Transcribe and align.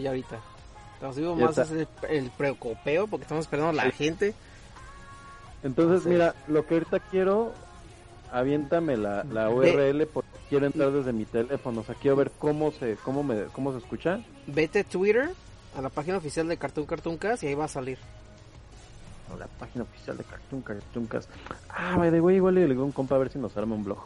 Y 0.00 0.06
ahorita. 0.06 0.38
Nos 1.00 1.16
digo 1.16 1.36
Ya 1.38 1.46
más 1.46 1.58
es 1.58 1.70
el, 1.70 1.88
el 2.08 2.30
preocupeo 2.30 3.06
porque 3.06 3.22
estamos 3.22 3.44
esperando 3.44 3.70
a 3.70 3.84
la 3.84 3.90
gente. 3.90 4.34
Entonces, 5.62 6.02
Sí. 6.02 6.08
mira, 6.10 6.34
lo 6.48 6.66
que 6.66 6.74
ahorita 6.74 7.00
quiero, 7.00 7.52
aviéntame 8.32 8.96
la, 8.96 9.24
la 9.24 9.50
URL 9.50 10.06
porque 10.06 10.28
quiero 10.48 10.66
entrar 10.66 10.90
desde 10.90 11.12
mi 11.12 11.24
teléfono. 11.24 11.80
O 11.80 11.84
sea, 11.84 11.94
quiero 11.94 12.16
ver 12.16 12.30
cómo 12.38 12.70
se, 12.72 12.96
cómo 13.04 13.22
me, 13.22 13.44
cómo 13.46 13.72
se 13.72 13.78
escucha. 13.78 14.20
Vete 14.46 14.80
a 14.80 14.84
Twitter, 14.84 15.30
a 15.76 15.80
la 15.82 15.88
página 15.90 16.16
oficial 16.18 16.48
de 16.48 16.56
Cartoon 16.56 16.86
Cartoon 16.86 17.16
Cast 17.18 17.42
y 17.42 17.46
ahí 17.48 17.54
va 17.54 17.64
a 17.64 17.68
salir. 17.68 17.98
O 19.32 19.36
la 19.38 19.46
página 19.46 19.84
oficial 19.84 20.16
de 20.16 20.24
Cartoon 20.24 20.60
Cartoon 20.62 21.06
Cast. 21.06 21.30
Ah, 21.68 21.96
by 21.96 22.10
the 22.10 22.20
way, 22.20 22.36
igual 22.36 22.54
le 22.56 22.66
digo 22.66 22.82
a 22.82 22.86
un 22.86 22.92
compa 22.92 23.14
a 23.14 23.18
ver 23.18 23.30
si 23.30 23.38
nos 23.38 23.56
arma 23.56 23.74
un 23.74 23.84
blog. 23.84 23.98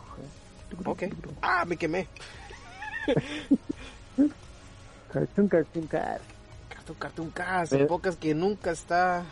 Ok. 0.84 1.04
Ah, 1.40 1.64
me 1.66 1.76
quemé. 1.76 2.06
Cartoon 5.14 5.48
Cartoon 5.48 5.86
Cast. 5.86 6.24
Cartoon 6.68 6.96
Cartoon 6.98 7.30
Cast, 7.30 7.72
Pero- 7.72 7.86
pocas 7.86 8.16
que 8.16 8.34
nunca 8.34 8.72
está. 8.72 9.22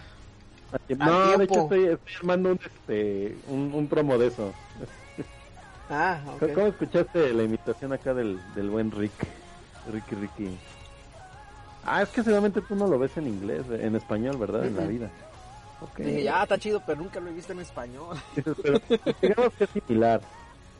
No, 0.88 1.20
de 1.20 1.26
tiempo. 1.36 1.42
hecho 1.42 1.62
estoy, 1.64 1.84
estoy 1.86 2.14
armando 2.20 2.52
un, 2.52 2.60
este, 2.64 3.36
un, 3.48 3.72
un 3.74 3.86
promo 3.88 4.16
de 4.16 4.28
eso. 4.28 4.54
Ah, 5.90 6.20
ok. 6.34 6.52
¿Cómo 6.54 6.66
escuchaste 6.68 7.34
la 7.34 7.42
imitación 7.42 7.92
acá 7.92 8.14
del, 8.14 8.40
del 8.54 8.70
buen 8.70 8.90
Rick? 8.90 9.12
Ricky 9.92 10.14
Ricky. 10.14 10.58
Ah, 11.84 12.02
es 12.02 12.08
que 12.10 12.22
seguramente 12.22 12.62
tú 12.62 12.76
no 12.76 12.86
lo 12.86 12.98
ves 12.98 13.16
en 13.16 13.26
inglés, 13.26 13.66
en 13.68 13.96
español, 13.96 14.36
¿verdad? 14.38 14.64
En 14.64 14.76
la 14.76 14.84
vida. 14.86 15.10
Ok. 15.80 15.98
Dije, 15.98 16.22
ya 16.22 16.44
está 16.44 16.56
chido, 16.56 16.80
pero 16.86 17.02
nunca 17.02 17.18
lo 17.18 17.28
he 17.28 17.32
visto 17.32 17.52
en 17.52 17.58
español. 17.58 18.16
Pero 18.62 18.80
digamos 19.20 19.52
que 19.54 19.64
es 19.64 19.70
similar. 19.70 20.20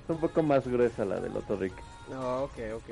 Es 0.05 0.11
un 0.11 0.19
poco 0.19 0.43
más 0.45 0.67
gruesa 0.67 1.05
la 1.05 1.19
del 1.19 1.37
otro 1.37 1.57
Rick. 1.57 1.75
No, 2.09 2.45
ok, 2.45 2.53
ok. 2.77 2.91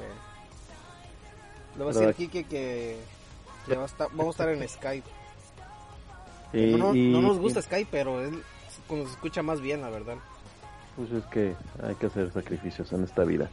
Le 1.79 1.85
voy 1.85 1.95
a 1.95 1.99
decir 1.99 2.09
aquí 2.09 2.29
que, 2.29 2.45
que, 2.45 2.97
que 3.67 3.75
va 3.77 3.83
a 3.83 3.87
estar- 3.87 4.09
vamos 4.13 4.39
a 4.39 4.43
estar 4.45 4.49
en 4.55 4.69
Skype. 4.69 5.09
No, 6.53 6.79
no- 6.79 6.95
y- 6.95 7.13
no 7.13 7.21
nos 7.23 7.39
gusta 7.39 7.63
Skype, 7.63 7.89
pero 7.91 8.21
cuando 8.87 9.07
se 9.07 9.13
escucha 9.13 9.43
más 9.43 9.61
bien, 9.61 9.81
la 9.83 9.91
verdad. 9.91 10.17
Pues 10.97 11.13
es 11.13 11.25
que 11.27 11.55
hay 11.83 11.95
que 11.95 12.07
hacer 12.07 12.33
sacrificios 12.33 12.93
en 12.93 13.05
esta 13.05 13.25
vida. 13.25 13.49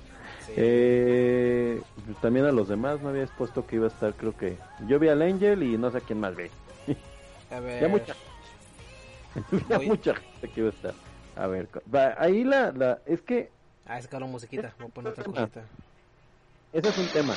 Sí. 0.48 0.54
Eh, 0.58 1.82
también 2.22 2.46
a 2.46 2.52
los 2.52 2.68
demás 2.68 3.02
no 3.02 3.10
habías 3.10 3.30
puesto 3.32 3.66
que 3.68 3.76
iba 3.76 3.86
a 3.86 3.90
estar, 3.90 4.14
creo 4.16 4.36
que. 4.36 4.58
Yo 4.88 4.98
vi 5.00 5.10
al 5.10 5.22
Angel 5.22 5.62
y 5.64 5.78
no 5.78 5.92
sé 5.92 6.00
a 6.00 6.02
quién 6.02 6.20
más 6.20 6.36
ve. 6.36 6.50
a 7.52 7.60
ver. 7.60 7.82
Ya 7.82 7.88
mucha, 7.88 8.16
ya 9.70 9.80
mucha 9.80 10.16
gente 10.16 10.50
que 10.50 10.60
iba 10.62 10.70
a 10.70 10.74
estar. 10.74 10.94
A 11.36 11.46
ver, 11.46 11.70
va, 11.94 12.16
ahí 12.18 12.44
la, 12.44 12.72
la. 12.72 13.00
Es 13.06 13.22
que 13.22 13.52
Ah, 13.86 14.00
es 14.00 14.08
que 14.08 14.18
musiquita. 14.20 14.74
Voy 14.80 14.88
a 14.88 14.90
poner 14.90 15.12
otra 15.14 15.24
cosita. 15.24 15.62
ese 16.74 16.90
es 16.90 16.98
un 16.98 17.08
tema. 17.08 17.36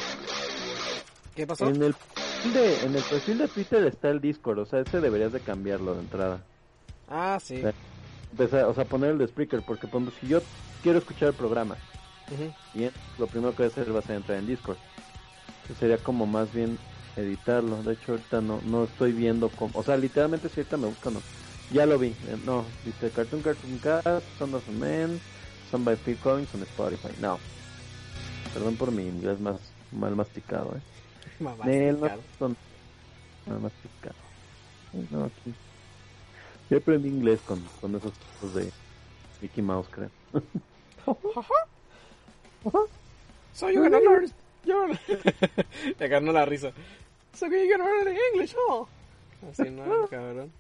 ¿Qué 1.41 1.47
pasó? 1.47 1.71
En 1.71 1.83
el, 1.83 1.95
perfil 1.95 2.53
de, 2.53 2.85
en 2.85 2.97
el 2.97 3.03
perfil 3.03 3.39
de 3.39 3.49
Twitter 3.49 3.87
está 3.87 4.11
el 4.11 4.21
Discord, 4.21 4.59
o 4.59 4.67
sea, 4.67 4.81
ese 4.81 5.01
deberías 5.01 5.33
de 5.33 5.41
cambiarlo 5.41 5.95
de 5.95 6.01
entrada. 6.01 6.43
Ah, 7.09 7.39
sí. 7.43 7.63
Empezar, 8.31 8.65
o 8.67 8.75
sea, 8.75 8.85
poner 8.85 9.13
el 9.13 9.19
de 9.19 9.27
Spreaker, 9.27 9.63
porque 9.63 9.87
cuando 9.87 10.11
si 10.21 10.29
yo 10.29 10.43
quiero 10.83 10.99
escuchar 10.99 11.29
el 11.29 11.35
programa, 11.35 11.79
bien, 12.75 12.93
lo 13.19 13.27
primero 13.27 13.53
que 13.53 13.63
voy 13.63 13.65
a 13.65 13.69
hacer 13.69 13.95
va 13.95 14.01
a 14.01 14.03
ser 14.03 14.17
entrar 14.17 14.37
en 14.37 14.49
Discord. 14.49 14.77
Entonces 15.47 15.79
sería 15.79 15.97
como 15.97 16.27
más 16.27 16.53
bien 16.53 16.77
editarlo. 17.17 17.83
De 17.85 17.95
hecho, 17.95 18.13
ahorita 18.13 18.43
no, 18.43 18.61
no 18.67 18.85
estoy 18.85 19.13
viendo 19.13 19.49
cómo. 19.49 19.71
O 19.79 19.83
sea, 19.83 19.97
literalmente 19.97 20.51
si 20.51 20.61
ahorita 20.61 20.77
me 20.77 20.89
busco, 20.89 21.11
no. 21.11 21.23
Ya 21.73 21.87
lo 21.87 21.99
vi. 21.99 22.09
eh, 22.09 22.37
no, 22.45 22.67
dice 22.85 23.11
Cartoon 23.11 23.41
Cartoon 23.41 23.79
Cast, 23.79 24.27
Son 24.39 24.55
of 24.55 24.69
a 24.69 24.73
Man, 24.73 25.19
Son 25.71 25.87
by 25.87 25.97
Phil 25.97 26.19
Collins 26.19 26.55
on 26.55 26.61
Spotify. 26.65 27.15
No. 27.19 27.39
Perdón 28.53 28.77
por 28.77 28.93
mi 28.93 29.05
inglés 29.05 29.41
más 29.41 29.57
mal 29.93 30.15
masticado, 30.15 30.75
eh. 30.77 31.00
Mamá, 31.41 31.65
no 31.65 32.09
son 32.39 32.57
masticado. 33.63 34.15
Sí, 34.93 35.09
No, 35.11 35.25
aquí. 35.25 35.55
Yo 36.69 36.77
aprendí 36.77 37.09
inglés 37.09 37.41
con, 37.47 37.61
con 37.81 37.95
esos 37.97 38.13
cosas 38.41 38.55
de 38.55 38.73
Mickey 39.41 39.63
Mouse, 39.63 39.89
creo. 39.91 40.11
So 43.53 43.69
you're 43.69 43.89
gonna 43.89 44.01
learn. 44.01 44.31
You're... 44.65 44.97
Te 45.99 46.09
ganó 46.09 46.33
la 46.33 46.45
risa. 46.45 46.73
So 47.33 47.47
you're 47.47 47.77
gonna 47.77 47.91
learn 47.91 48.17
English, 48.33 48.55
huh? 48.57 48.87
Así 49.51 49.71
no, 49.71 50.07
cabrón. 50.09 50.51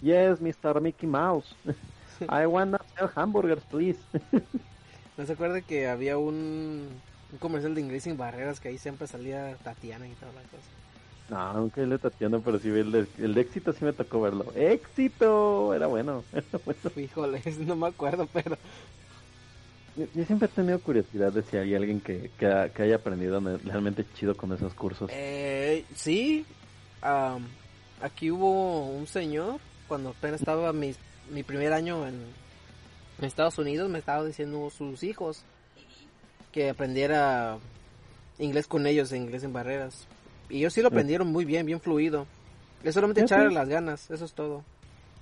Yes, 0.00 0.40
Mr. 0.40 0.80
Mickey 0.80 1.06
Mouse. 1.06 1.54
I 2.28 2.46
wanna 2.46 2.80
sell 2.96 3.08
hamburgers, 3.14 3.62
please. 3.70 3.98
¿No 5.16 5.26
se 5.26 5.32
acuerda 5.32 5.60
que 5.60 5.86
había 5.86 6.16
un, 6.16 6.88
un 7.32 7.38
comercial 7.38 7.74
de 7.74 7.80
inglés 7.80 8.04
sin 8.04 8.16
barreras 8.16 8.60
que 8.60 8.68
ahí 8.68 8.78
siempre 8.78 9.06
salía 9.06 9.56
Tatiana 9.62 10.06
y 10.08 10.12
todas 10.12 10.34
las 10.34 10.44
cosas? 10.44 10.66
No, 11.28 11.52
nunca 11.54 11.82
le 11.82 11.98
Tatiana, 11.98 12.38
pero 12.42 12.58
sí 12.58 12.70
vi 12.70 12.80
el 12.80 12.90
de, 12.92 13.06
el 13.18 13.36
éxito, 13.36 13.72
sí 13.74 13.84
me 13.84 13.92
tocó 13.92 14.20
verlo. 14.22 14.46
¡Éxito! 14.54 15.74
Era 15.74 15.86
bueno. 15.86 16.24
Era 16.32 16.58
bueno. 16.64 16.90
Híjole, 16.96 17.42
no 17.66 17.76
me 17.76 17.88
acuerdo, 17.88 18.26
pero 18.32 18.56
Yo, 19.96 20.06
yo 20.14 20.24
siempre 20.24 20.46
he 20.46 20.50
tenido 20.54 20.78
curiosidad 20.80 21.30
de 21.32 21.42
si 21.42 21.56
hay 21.58 21.74
alguien 21.74 22.00
que, 22.00 22.30
que, 22.38 22.46
ha- 22.46 22.68
que 22.70 22.82
haya 22.84 22.96
aprendido 22.96 23.40
realmente 23.64 24.06
chido 24.14 24.34
con 24.36 24.52
esos 24.52 24.72
cursos. 24.74 25.10
eh, 25.12 25.84
sí. 25.94 26.46
am, 27.02 27.46
aquí 28.00 28.30
hubo 28.30 28.86
un 28.86 29.06
señor 29.06 29.60
cuando 29.86 30.10
apenas 30.10 30.40
estaba 30.40 30.72
mi, 30.72 30.94
mi 31.30 31.42
primer 31.42 31.72
año 31.74 32.06
en, 32.06 32.14
en 33.18 33.24
Estados 33.24 33.58
Unidos, 33.58 33.90
me 33.90 33.98
estaba 33.98 34.24
diciendo 34.24 34.70
sus 34.70 35.02
hijos 35.02 35.42
que 36.52 36.70
aprendiera 36.70 37.58
inglés 38.38 38.66
con 38.66 38.86
ellos, 38.86 39.12
inglés 39.12 39.44
en 39.44 39.52
barreras. 39.52 40.06
Y 40.48 40.58
ellos 40.58 40.72
sí 40.72 40.80
lo 40.82 40.88
aprendieron 40.88 41.28
muy 41.30 41.44
bien, 41.44 41.66
bien 41.66 41.80
fluido. 41.80 42.26
Es 42.84 42.94
solamente 42.94 43.20
echarle 43.22 43.50
las 43.52 43.68
ganas, 43.68 44.10
eso 44.10 44.24
es 44.24 44.32
todo. 44.32 44.62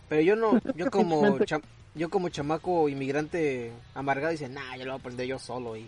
Pero 0.08 0.22
yo 0.22 0.36
no, 0.36 0.60
yo 0.74 0.90
como 0.90 1.38
cham- 1.40 1.62
yo 1.94 2.10
como 2.10 2.28
chamaco 2.28 2.88
inmigrante 2.88 3.72
amargado 3.94 4.30
dice, 4.32 4.48
nah, 4.48 4.76
yo 4.76 4.84
lo 4.84 4.92
voy 4.92 4.98
a 4.98 5.00
aprender 5.00 5.26
yo 5.26 5.38
solo 5.38 5.76
y 5.76 5.86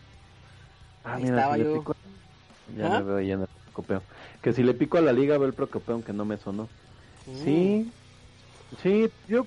Ah, 1.04 1.14
ahí 1.14 1.22
mira, 1.22 1.36
estaba 1.36 1.54
si 1.56 1.62
yo. 1.64 1.74
pico... 1.78 1.96
Ya 2.76 2.86
¿Ah? 2.86 3.00
me 3.00 3.04
veo 3.22 3.38
de 3.38 3.46
procopeo. 3.64 4.02
Que 4.42 4.52
si 4.52 4.62
le 4.62 4.74
pico 4.74 4.98
a 4.98 5.00
la 5.02 5.12
liga 5.12 5.38
veo 5.38 5.46
el 5.46 5.54
procopeo 5.54 5.94
aunque 5.94 6.12
no 6.12 6.24
me 6.24 6.36
sonó. 6.38 6.68
Mm. 7.26 7.44
Sí, 7.44 7.92
sí, 8.82 9.10
yo 9.28 9.46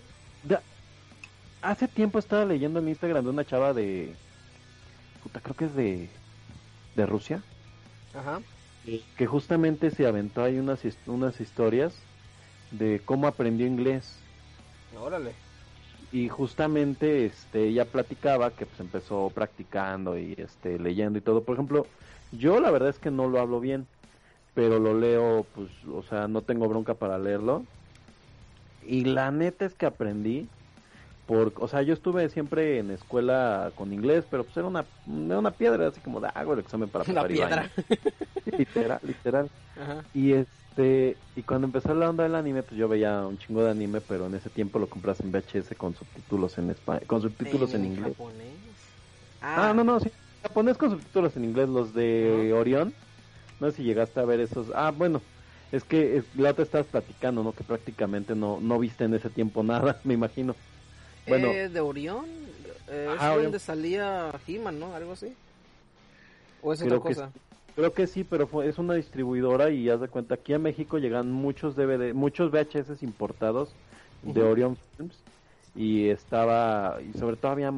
hace 1.62 1.88
tiempo 1.88 2.18
estaba 2.20 2.46
leyendo 2.46 2.80
en 2.80 2.88
Instagram 2.88 3.24
de 3.24 3.30
una 3.30 3.46
chava 3.46 3.74
de, 3.74 4.16
puta, 5.22 5.42
creo 5.42 5.56
que 5.56 5.66
es 5.66 5.76
de, 5.76 6.12
de 6.96 7.06
Rusia, 7.06 7.44
Ajá. 8.14 8.42
que 9.16 9.26
justamente 9.28 9.92
se 9.92 10.06
aventó 10.08 10.44
ahí 10.44 10.58
unas, 10.60 10.84
unas 11.06 11.40
historias 11.42 12.10
de 12.72 13.04
cómo 13.06 13.28
aprendió 13.28 13.68
inglés 13.68 14.30
Órale. 14.98 15.34
y 16.12 16.30
justamente 16.30 17.26
este 17.26 17.68
ella 17.68 17.92
platicaba 17.92 18.56
que 18.56 18.66
pues 18.66 18.80
empezó 18.80 19.32
practicando 19.34 20.18
y 20.18 20.34
este 20.38 20.80
leyendo 20.80 21.20
y 21.20 21.22
todo. 21.22 21.46
Por 21.46 21.56
ejemplo, 21.56 21.92
yo 22.32 22.60
la 22.60 22.72
verdad 22.72 22.90
es 22.90 23.00
que 23.00 23.12
no 23.12 23.28
lo 23.30 23.40
hablo 23.40 23.60
bien, 23.60 23.90
pero 24.54 24.80
lo 24.80 24.96
leo, 25.00 25.50
pues, 25.54 25.72
o 25.86 26.04
sea, 26.04 26.28
no 26.28 26.44
tengo 26.46 26.68
bronca 26.70 26.96
para 27.00 27.20
leerlo. 27.20 27.70
Y 28.80 29.06
la 29.06 29.32
neta 29.32 29.66
es 29.66 29.76
que 29.76 29.86
aprendí 29.86 30.52
por, 31.32 31.54
o 31.60 31.68
sea, 31.70 31.82
yo 31.82 31.94
estuve 31.94 32.28
siempre 32.28 32.80
en 32.80 32.92
escuela 32.92 33.72
con 33.76 33.94
inglés, 33.94 34.26
pero 34.30 34.44
pues 34.44 34.58
era 34.58 34.68
una, 34.68 34.84
era 35.08 35.40
una 35.40 35.52
piedra, 35.52 35.88
así 35.88 36.02
como 36.02 36.20
de 36.20 36.28
hago 36.34 36.52
el 36.52 36.60
examen 36.60 36.90
para 36.90 37.06
Una 37.10 37.22
pasar 37.22 37.32
y 37.32 37.36
piedra. 37.36 37.70
literal, 38.58 39.00
literal. 39.02 39.50
Ajá. 39.82 40.04
Y 40.14 40.34
este, 40.34 41.16
y 41.38 41.44
cuando 41.44 41.68
empezó 41.68 41.94
la 41.94 42.10
onda 42.10 42.26
del 42.26 42.36
anime, 42.36 42.64
pues 42.64 42.78
yo 42.78 42.90
veía 42.90 43.26
un 43.26 43.38
chingo 43.38 43.64
de 43.64 43.72
anime, 43.72 44.02
pero 44.02 44.26
en 44.26 44.36
ese 44.36 44.50
tiempo 44.50 44.78
lo 44.78 44.90
compras 44.90 45.22
en 45.22 45.32
VHS 45.32 45.74
con 45.78 45.96
subtítulos 45.96 46.58
en 46.58 46.72
español, 46.72 47.08
con 47.08 47.22
subtítulos 47.22 47.74
en, 47.76 47.86
inglés. 47.86 48.10
japonés. 48.10 48.54
Ah, 49.42 49.72
no, 49.74 49.86
no, 49.86 50.02
sí, 50.02 50.12
japonés 50.44 50.76
con 50.76 50.90
subtítulos 50.90 51.38
en 51.38 51.46
inglés, 51.46 51.70
los 51.70 51.94
de 51.94 52.52
Orión. 52.54 52.94
No 53.62 53.72
sé 53.72 53.78
si 53.78 53.84
llegaste 53.84 54.20
a 54.20 54.26
ver 54.26 54.42
esos. 54.42 54.68
Ah, 54.76 54.92
bueno, 54.92 55.22
es 55.72 55.86
que 55.86 56.18
es, 56.18 56.26
la 56.36 56.50
otra 56.50 56.66
estabas 56.66 56.88
platicando, 56.88 57.42
¿no? 57.42 57.54
Que 57.54 57.64
prácticamente 57.64 58.36
no, 58.36 58.60
no 58.60 58.78
viste 58.80 59.06
en 59.06 59.14
ese 59.14 59.30
tiempo 59.30 59.64
nada, 59.64 59.98
me 60.04 60.14
imagino. 60.14 60.58
Bueno, 61.28 61.48
Eh, 61.50 61.70
de 61.70 61.80
Orión. 61.80 62.26
eh, 62.88 63.14
es 63.16 63.22
Orión. 63.22 63.44
donde 63.44 63.60
salía 63.60 64.32
He-Man, 64.46 64.80
¿no? 64.80 64.94
Algo 64.96 65.14
así. 65.14 65.34
¿O 66.64 66.74
es 66.74 66.82
otra 66.82 66.98
que 66.98 67.04
cosa? 67.04 67.32
Creo 67.76 67.94
que 67.94 68.06
sí, 68.08 68.24
pero 68.24 68.48
fue, 68.48 68.68
es 68.68 68.78
una 68.78 68.96
distribuidora 68.96 69.70
y 69.72 69.90
haz 69.90 70.02
de 70.02 70.10
cuenta, 70.10 70.36
aquí 70.36 70.54
a 70.54 70.60
México 70.60 70.98
llegan 70.98 71.32
muchos 71.32 71.76
DVD, 71.76 72.14
muchos 72.14 72.52
VHS 72.52 73.02
importados 73.04 73.70
de 74.22 74.42
Ujú. 74.42 74.52
Orion 74.52 74.78
Films 74.98 75.24
y 75.74 76.10
estaba, 76.10 77.02
y 77.02 77.14
sobre 77.14 77.38
todo 77.38 77.52
había, 77.54 77.72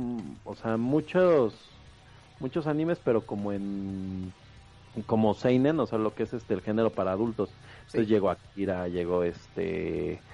o 0.44 0.56
sea, 0.56 0.78
muchos, 0.78 1.86
muchos 2.40 2.66
animes, 2.66 3.00
pero 3.00 3.26
como 3.26 3.54
en, 3.54 4.34
como 5.06 5.34
Seinen, 5.36 5.80
o 5.80 5.86
sea, 5.86 6.00
lo 6.00 6.16
que 6.16 6.24
es 6.24 6.34
este, 6.34 6.56
el 6.56 6.62
género 6.62 6.96
para 6.96 7.12
adultos. 7.12 7.50
Entonces 7.86 8.08
Sí. 8.08 8.14
llegó 8.14 8.30
Akira, 8.32 8.88
llegó 8.88 9.24
este, 9.24 10.26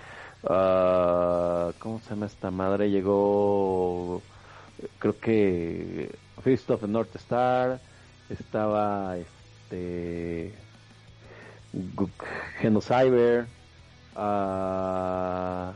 ah, 0.44 1.72
¿cómo 1.80 2.00
se 2.00 2.10
llama 2.12 2.26
esta 2.28 2.52
madre? 2.52 2.90
Llegó, 2.90 4.22
creo 5.00 5.20
que 5.20 6.18
Fist 6.44 6.70
of 6.72 6.82
the 6.82 6.88
North 6.88 7.16
Star, 7.16 7.80
estaba 8.30 9.18
este 9.18 10.54
Genocyber, 12.60 13.48
ah, 14.16 15.74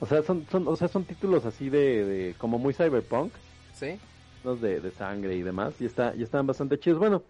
o 0.00 0.06
sea, 0.06 0.22
son, 0.22 0.46
son, 0.50 0.68
o 0.68 0.76
sea, 0.76 0.88
son 0.88 1.04
títulos 1.04 1.44
así 1.46 1.70
de, 1.70 2.04
de 2.04 2.34
como 2.38 2.58
muy 2.58 2.74
cyberpunk, 2.74 3.32
Sí. 3.72 3.98
de, 4.44 4.80
de 4.80 4.90
sangre 4.92 5.34
y 5.36 5.42
demás, 5.42 5.80
y 5.80 5.86
está, 5.86 6.14
y 6.14 6.22
están 6.22 6.46
bastante 6.46 6.78
chidos. 6.78 6.98
Bueno, 6.98 7.24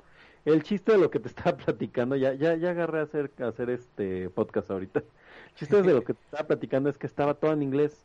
el 0.45 0.63
chiste 0.63 0.93
de 0.93 0.99
lo 0.99 1.11
que 1.11 1.19
te 1.21 1.29
estaba 1.33 1.57
platicando, 1.57 2.17
ya, 2.17 2.35
ya, 2.35 2.55
ya 2.57 2.71
agarré 2.71 3.01
a 3.01 3.03
hacer, 3.05 3.31
a 3.41 3.47
hacer 3.49 3.71
este 3.71 4.29
podcast 4.31 4.71
ahorita. 4.71 5.03
El 5.57 5.61
chiste 5.61 5.83
de 5.83 5.95
lo 5.95 6.05
que 6.05 6.13
te 6.13 6.23
estaba 6.23 6.47
platicando 6.47 6.91
es 6.91 6.99
que 6.99 7.07
estaba 7.07 7.33
todo 7.33 7.53
en 7.53 7.63
inglés. 7.63 8.05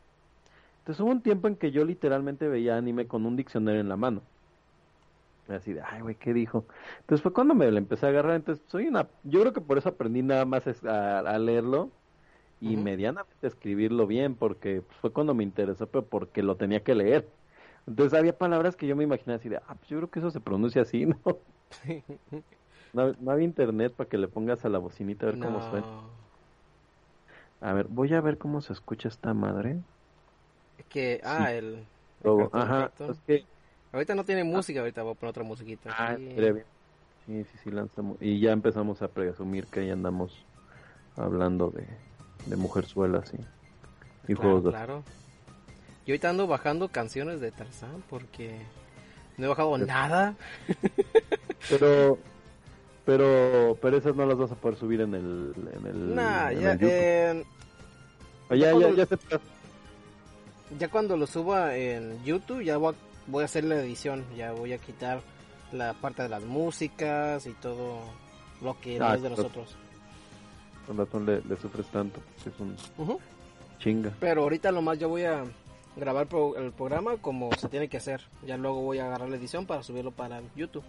Entonces 0.78 1.00
hubo 1.00 1.10
un 1.10 1.20
tiempo 1.20 1.48
en 1.48 1.56
que 1.56 1.70
yo 1.70 1.84
literalmente 1.84 2.48
veía 2.48 2.78
anime 2.78 3.06
con 3.06 3.26
un 3.26 3.36
diccionario 3.36 3.82
en 3.82 3.90
la 3.90 3.96
mano. 3.96 4.22
Así 5.48 5.74
de, 5.74 5.82
ay, 5.82 6.00
güey, 6.00 6.14
¿qué 6.14 6.32
dijo? 6.32 6.64
Entonces 7.00 7.22
fue 7.22 7.32
cuando 7.34 7.54
me 7.54 7.70
lo 7.70 7.76
empecé 7.76 8.06
a 8.06 8.08
agarrar. 8.08 8.36
Entonces, 8.36 8.64
soy 8.68 8.86
una. 8.86 9.06
Yo 9.22 9.40
creo 9.40 9.52
que 9.52 9.60
por 9.60 9.76
eso 9.76 9.90
aprendí 9.90 10.22
nada 10.22 10.46
más 10.46 10.66
a, 10.84 11.18
a 11.18 11.38
leerlo 11.38 11.90
y 12.62 12.76
medianamente 12.76 13.46
escribirlo 13.46 14.06
bien, 14.06 14.34
porque 14.34 14.82
pues, 14.82 14.96
fue 15.00 15.12
cuando 15.12 15.34
me 15.34 15.42
interesó, 15.42 15.88
pero 15.88 16.06
porque 16.06 16.42
lo 16.42 16.56
tenía 16.56 16.82
que 16.82 16.94
leer. 16.94 17.28
Entonces 17.86 18.18
había 18.18 18.38
palabras 18.38 18.76
que 18.76 18.86
yo 18.86 18.96
me 18.96 19.04
imaginaba 19.04 19.36
así 19.36 19.48
de, 19.48 19.56
ah, 19.56 19.74
pues 19.74 19.88
yo 19.88 19.98
creo 19.98 20.10
que 20.10 20.20
eso 20.20 20.30
se 20.30 20.40
pronuncia 20.40 20.82
así, 20.82 21.06
¿no? 21.06 21.18
No, 22.92 23.12
no 23.18 23.30
había 23.30 23.44
internet 23.44 23.94
para 23.94 24.08
que 24.08 24.18
le 24.18 24.28
pongas 24.28 24.64
a 24.64 24.68
la 24.68 24.78
bocinita 24.78 25.26
a 25.26 25.30
ver 25.30 25.38
cómo 25.40 25.60
suena. 25.60 25.86
A 27.62 27.72
ver, 27.72 27.86
voy 27.88 28.12
a 28.14 28.20
ver 28.20 28.38
cómo 28.38 28.60
se 28.60 28.72
escucha 28.72 29.08
esta 29.08 29.34
madre. 29.34 29.78
Que, 30.88 31.20
ah, 31.24 31.52
el, 31.52 31.84
ajá, 32.52 32.90
es 33.08 33.18
que 33.26 33.44
Ahorita 33.92 34.14
no 34.14 34.24
tiene 34.24 34.42
música, 34.42 34.80
ahorita 34.80 35.02
voy 35.02 35.12
a 35.12 35.14
poner 35.14 35.30
otra 35.30 35.42
musiquita. 35.42 35.90
Ah, 35.96 36.14
bien. 36.14 36.64
Sí, 37.26 37.44
sí, 37.44 37.58
sí, 37.62 37.70
lanzamos. 37.70 38.16
Y 38.20 38.40
ya 38.40 38.52
empezamos 38.52 39.02
a 39.02 39.08
presumir 39.08 39.66
que 39.66 39.86
ya 39.86 39.92
andamos 39.92 40.44
hablando 41.16 41.70
de, 41.70 41.86
de 42.46 42.56
mujerzuelas 42.56 43.32
y, 43.34 44.32
y 44.32 44.34
Claro, 44.34 44.40
juegos 44.40 44.64
de... 44.64 44.70
claro. 44.70 45.02
Yo 46.06 46.12
ahorita 46.14 46.30
ando 46.30 46.46
bajando 46.46 46.88
canciones 46.88 47.40
de 47.40 47.52
Tarzán 47.52 48.02
porque 48.08 48.56
no 49.36 49.44
he 49.44 49.48
bajado 49.48 49.76
Sí. 49.76 49.84
nada. 49.84 50.34
Pero, 51.68 52.18
pero, 53.04 53.76
pero 53.80 53.96
esas 53.96 54.14
no 54.16 54.26
las 54.26 54.36
vas 54.38 54.52
a 54.52 54.54
poder 54.56 54.78
subir 54.78 55.00
en 55.00 55.14
el, 55.14 55.54
en 55.74 55.86
el, 55.86 56.14
Nah, 56.14 56.50
en 56.50 56.60
ya, 56.60 56.72
el 56.72 56.78
eh, 56.82 57.44
Ah, 58.48 58.54
ya, 58.54 58.66
ya, 58.66 58.70
cuando- 58.72 58.94
ya 58.96 59.06
se 59.06 59.18
ya 60.78 60.88
cuando 60.88 61.16
lo 61.16 61.26
suba 61.26 61.76
en 61.76 62.22
YouTube 62.24 62.62
ya 62.62 62.76
voy 62.78 62.94
a, 62.94 62.96
voy 63.26 63.42
a 63.42 63.44
hacer 63.44 63.64
la 63.64 63.76
edición. 63.76 64.24
Ya 64.36 64.52
voy 64.52 64.72
a 64.72 64.78
quitar 64.78 65.20
la 65.72 65.92
parte 65.94 66.22
de 66.22 66.28
las 66.28 66.42
músicas 66.42 67.46
y 67.46 67.52
todo 67.52 68.00
lo 68.62 68.78
que 68.80 68.98
no 68.98 69.06
Ah, 69.06 69.14
es 69.16 69.22
de 69.22 69.30
nosotros. 69.30 69.74
Con 70.86 70.96
razón 70.98 71.26
le, 71.26 71.40
le 71.42 71.56
sufres 71.56 71.86
tanto. 71.88 72.20
Es 72.46 72.58
un 72.58 72.76
chinga. 73.78 74.12
Pero 74.20 74.42
ahorita 74.42 74.72
lo 74.72 74.80
más 74.82 74.98
yo 74.98 75.08
voy 75.08 75.24
a 75.24 75.44
grabar 75.96 76.26
pro- 76.26 76.56
el 76.56 76.72
programa 76.72 77.16
como 77.18 77.50
se 77.54 77.68
tiene 77.68 77.88
que 77.88 77.98
hacer. 77.98 78.22
Ya 78.46 78.56
luego 78.56 78.80
voy 78.82 78.98
a 78.98 79.06
agarrar 79.06 79.28
la 79.28 79.36
edición 79.36 79.66
para 79.66 79.82
subirlo 79.82 80.10
para 80.10 80.40
YouTube. 80.56 80.84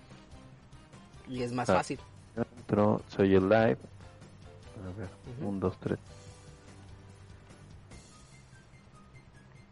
Y 1.27 1.43
es 1.43 1.51
más 1.51 1.69
Ah. 1.69 1.75
fácil. 1.77 1.99
Entró, 2.35 3.01
soy 3.09 3.35
el 3.35 3.47
live. 3.49 3.77
A 3.77 4.97
ver, 4.97 5.09
un, 5.41 5.59
dos, 5.59 5.77
tres. 5.79 5.99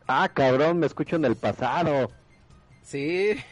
Ah, 0.07 0.29
cabrón, 0.33 0.79
me 0.79 0.85
escucho 0.87 1.15
en 1.15 1.25
el 1.25 1.35
pasado. 1.35 2.11
Sí. 2.83 3.35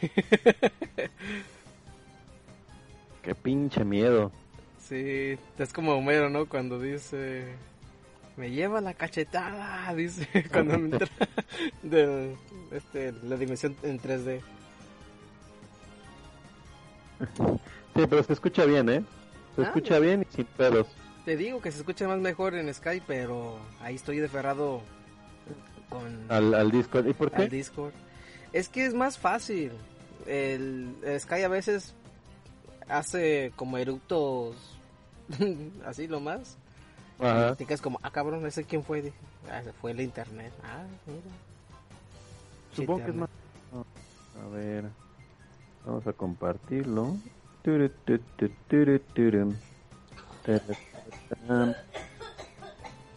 Qué 3.22 3.34
pinche 3.34 3.84
miedo. 3.84 4.30
Sí, 4.78 5.38
es 5.58 5.72
como 5.72 5.92
Homero, 5.94 6.28
¿no? 6.30 6.46
Cuando 6.46 6.80
dice, 6.80 7.54
me 8.36 8.50
lleva 8.50 8.80
la 8.80 8.94
cachetada, 8.94 9.92
dice, 9.94 10.26
cuando 10.52 10.78
me 10.78 10.86
entra 10.96 11.08
de 11.82 12.34
este, 12.72 13.12
la 13.24 13.36
dimensión 13.36 13.76
en 13.82 14.00
3D. 14.00 14.40
Sí, 18.00 18.06
pero 18.08 18.22
se 18.22 18.32
escucha 18.32 18.64
bien, 18.64 18.88
¿eh? 18.88 19.04
Se 19.56 19.62
Ah, 19.62 19.66
escucha 19.66 19.94
ya. 19.94 19.98
bien 20.00 20.26
y 20.30 20.34
sin 20.34 20.44
pedos. 20.46 20.86
Te 21.24 21.36
digo 21.36 21.60
que 21.60 21.70
se 21.70 21.78
escucha 21.78 22.08
más 22.08 22.18
mejor 22.18 22.54
en 22.54 22.72
Skype, 22.72 23.04
pero 23.06 23.58
ahí 23.80 23.94
estoy 23.96 24.18
deferrado 24.18 24.80
con 25.88 26.24
Al, 26.30 26.54
al 26.54 26.70
Discord. 26.70 27.06
¿Y 27.08 27.12
por 27.12 27.30
qué? 27.30 27.42
al 27.42 27.48
Discord. 27.50 27.92
Es 28.52 28.68
que 28.68 28.86
es 28.86 28.94
más 28.94 29.18
fácil. 29.18 29.72
El, 30.26 30.94
el 31.04 31.20
Skype 31.20 31.44
a 31.44 31.48
veces 31.48 31.94
hace 32.88 33.52
como 33.56 33.76
eructos 33.78 34.56
así 35.86 36.06
lo 36.08 36.20
más. 36.20 36.56
Ajá. 37.18 37.54
Te 37.54 37.66
quedas 37.66 37.82
como, 37.82 37.98
ah, 38.02 38.10
cabrón, 38.10 38.46
¿ese 38.46 38.64
quién 38.64 38.82
fue? 38.82 39.02
Dije, 39.02 39.16
Ah, 39.50 39.62
se 39.62 39.72
fue 39.72 39.90
el 39.92 40.00
internet. 40.00 40.52
Ah, 40.64 40.84
mira. 41.06 41.20
Supongo 42.74 43.04
que 43.04 43.10
es 43.10 43.16
más. 43.16 43.28
A 44.44 44.48
ver. 44.54 44.84
Vamos 45.84 46.06
a 46.06 46.12
compartirlo. 46.12 47.16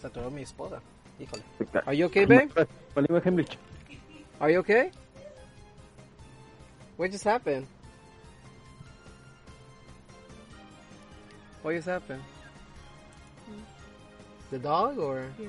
Saturó 0.01 0.29
mi 0.31 0.41
esposa. 0.41 0.81
Híjole. 1.19 1.43
Are 1.85 1.95
you 1.95 2.05
okay, 2.07 2.25
babe? 2.25 2.51
Are 4.39 4.51
you 4.51 4.59
okay? 4.59 4.91
What 6.97 7.11
just 7.11 7.23
happened? 7.23 7.65
What 11.61 11.75
just 11.75 11.87
happened? 11.87 12.21
The 14.51 14.59
dog 14.59 14.97
or? 14.99 15.31
Yeah. 15.39 15.47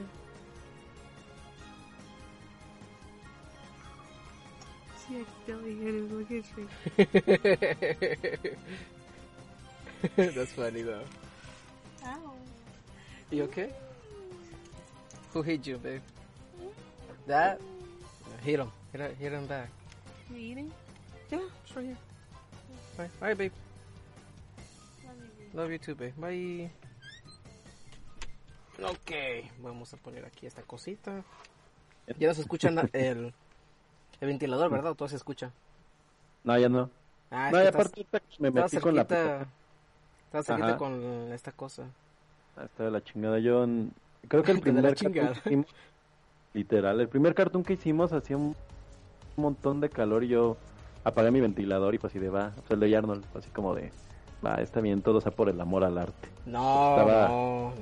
She 5.14 5.21
accidentally 5.21 5.76
hit 5.76 5.94
his 5.94 6.11
location. 6.11 6.68
That's 10.16 10.52
funny 10.52 10.83
though. 10.83 11.04
Ow. 12.04 12.33
You 13.30 13.44
okay? 13.44 13.71
Who 15.33 15.42
hit 15.42 15.66
you, 15.66 15.78
babe? 15.78 16.02
That? 17.26 17.61
Hit 18.42 18.59
him. 18.59 18.71
Hit, 18.92 19.00
him- 19.00 19.16
hit 19.16 19.33
him 19.33 19.47
back. 19.47 19.71
You 20.30 20.37
eating? 20.37 20.73
Yeah, 21.30 21.38
it's 21.64 21.76
right 21.76 21.87
here. 21.87 21.97
Bye. 22.99 23.09
Bye, 23.21 23.35
babe. 23.35 23.52
Love 25.06 25.16
you. 25.18 25.59
Love 25.61 25.71
you 25.71 25.78
too, 25.78 25.94
babe. 25.94 26.12
Bye. 26.18 26.71
Ok, 28.83 29.12
vamos 29.62 29.92
a 29.94 29.97
poner 29.97 30.25
aquí 30.25 30.47
esta 30.47 30.62
cosita. 30.62 31.23
Ya 32.18 32.28
no 32.28 32.35
se 32.35 32.40
escucha 32.42 32.71
na- 32.71 32.88
el, 32.92 33.33
el 34.21 34.28
ventilador, 34.28 34.71
¿verdad? 34.71 34.92
¿O 34.92 34.94
todo 34.94 35.09
se 35.09 35.16
escucha? 35.16 35.50
No, 36.44 36.59
ya 36.59 36.68
no. 36.68 36.90
Ah, 37.30 37.50
No, 37.50 37.59
y 37.59 37.66
estás- 37.66 37.75
aparte 37.87 38.04
que 38.04 38.21
me 38.38 38.50
metí 38.50 38.76
con 38.78 38.94
la 38.94 39.04
cerquita, 39.04 39.47
estaba 40.26 40.42
cerquita 40.44 40.68
Ajá. 40.68 40.76
con 40.76 40.92
esta 41.33 41.52
cosa. 41.52 41.85
Ah, 42.56 42.64
Está 42.64 42.85
de 42.85 42.90
la 42.90 43.02
chingada. 43.02 43.38
Yo 43.38 43.66
creo 44.28 44.42
que 44.42 44.52
el 44.52 44.61
primer 44.61 44.85
cartoon 44.94 45.12
que 45.12 45.23
hicimos, 45.47 45.66
literal, 46.52 47.00
el 47.00 47.09
primer 47.09 47.35
cartoon 47.35 47.64
que 47.64 47.73
hicimos 47.73 48.12
hacía 48.12 48.37
un 48.37 48.54
montón 49.37 49.80
de 49.80 49.88
calor 49.88 50.23
y 50.25 50.28
yo 50.28 50.56
apagué 51.02 51.30
mi 51.30 51.40
ventilador 51.40 51.94
y 51.94 51.99
fue 51.99 52.09
así 52.09 52.18
de 52.18 52.28
va, 52.30 52.52
o 52.62 52.66
sea, 52.66 52.75
el 52.75 52.80
de 52.80 52.97
Arnold, 52.97 53.25
así 53.37 53.50
como 53.50 53.75
de 53.75 53.90
va, 54.44 54.54
está 54.56 54.80
bien, 54.80 55.02
todo 55.02 55.21
sea 55.21 55.33
por 55.33 55.49
el 55.49 55.61
amor 55.61 55.83
al 55.85 55.99
arte. 55.99 56.28
No, 56.47 56.90
Estaba- 56.97 57.28
no, 57.28 57.75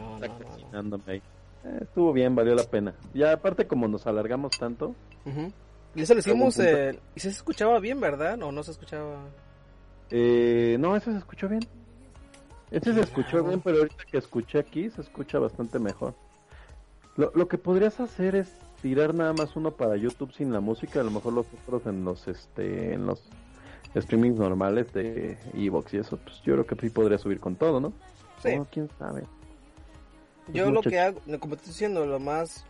no, 0.83 1.01
ahí. 1.07 1.21
Eh, 1.65 1.79
estuvo 1.83 2.13
bien, 2.13 2.35
valió 2.35 2.55
la 2.55 2.65
pena. 2.65 2.95
Ya 3.15 3.33
aparte 3.33 3.67
como 3.67 3.87
nos 3.89 4.07
alargamos 4.07 4.53
tanto, 4.59 4.95
Ujú. 5.27 5.53
Y 5.95 6.03
eso 6.03 6.15
lo 6.15 6.21
hicimos, 6.21 6.59
eh, 6.59 6.99
y 7.15 7.21
se 7.21 7.29
escuchaba 7.29 7.79
bien, 7.79 8.01
¿verdad? 8.01 8.41
¿O 8.43 8.53
no 8.53 8.63
se 8.63 8.71
escuchaba? 8.71 9.25
eh, 10.11 10.77
no, 10.79 10.97
ese 10.97 11.13
se 11.13 11.19
escuchó 11.19 11.49
bien. 11.49 11.67
Ese 12.71 12.95
se 12.95 13.01
escuchó 13.01 13.45
bien, 13.45 13.61
pero 13.61 13.79
ahorita 13.79 14.05
que 14.11 14.17
escuché 14.17 14.59
aquí 14.59 14.89
se 14.91 15.03
escucha 15.03 15.39
bastante 15.39 15.79
mejor. 15.79 16.15
Lo, 17.17 17.31
lo 17.35 17.47
que 17.47 17.59
podrías 17.59 18.01
hacer 18.01 18.35
es 18.35 18.51
tirar 18.81 19.15
nada 19.15 19.35
más 19.35 19.55
uno 19.57 19.73
para 19.73 19.97
YouTube 19.97 20.33
sin 20.33 20.53
la 20.53 20.61
música, 20.61 21.01
a 21.01 21.05
lo 21.05 21.11
mejor 21.11 21.35
los 21.35 21.47
otros 21.63 21.87
en 21.87 22.05
los 22.05 22.27
este 22.27 22.95
en 22.95 23.07
los 23.07 23.23
streamings 23.95 24.39
normales 24.39 24.91
de 24.95 25.37
Evox 25.55 25.93
y 25.93 25.99
eso, 25.99 26.17
pues 26.17 26.41
yo 26.43 26.55
creo 26.55 26.67
que 26.67 26.77
sí 26.77 26.89
podría 26.89 27.19
subir 27.19 27.39
con 27.39 27.57
todo, 27.57 27.81
¿no? 27.81 27.93
Sí. 28.43 28.51
Oh, 28.59 28.67
quién 28.71 28.89
sabe. 28.99 29.25
Yo 30.53 30.67
Es 30.67 30.73
lo 30.73 30.81
que 30.83 30.99
hago, 30.99 31.21
como 31.39 31.55
te 31.57 31.61
estoy 31.61 31.73
diciendo, 31.73 32.07
lo 32.07 32.19
más 32.19 32.65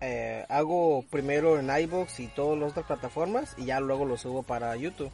eh, 0.00 0.46
hago 0.48 1.04
primero 1.10 1.58
en 1.58 1.70
iBox 1.70 2.20
y 2.20 2.26
todas 2.28 2.58
las 2.58 2.70
otras 2.72 2.86
plataformas 2.86 3.54
y 3.58 3.66
ya 3.66 3.80
luego 3.80 4.04
lo 4.04 4.16
subo 4.16 4.42
para 4.42 4.74
YouTube. 4.76 5.10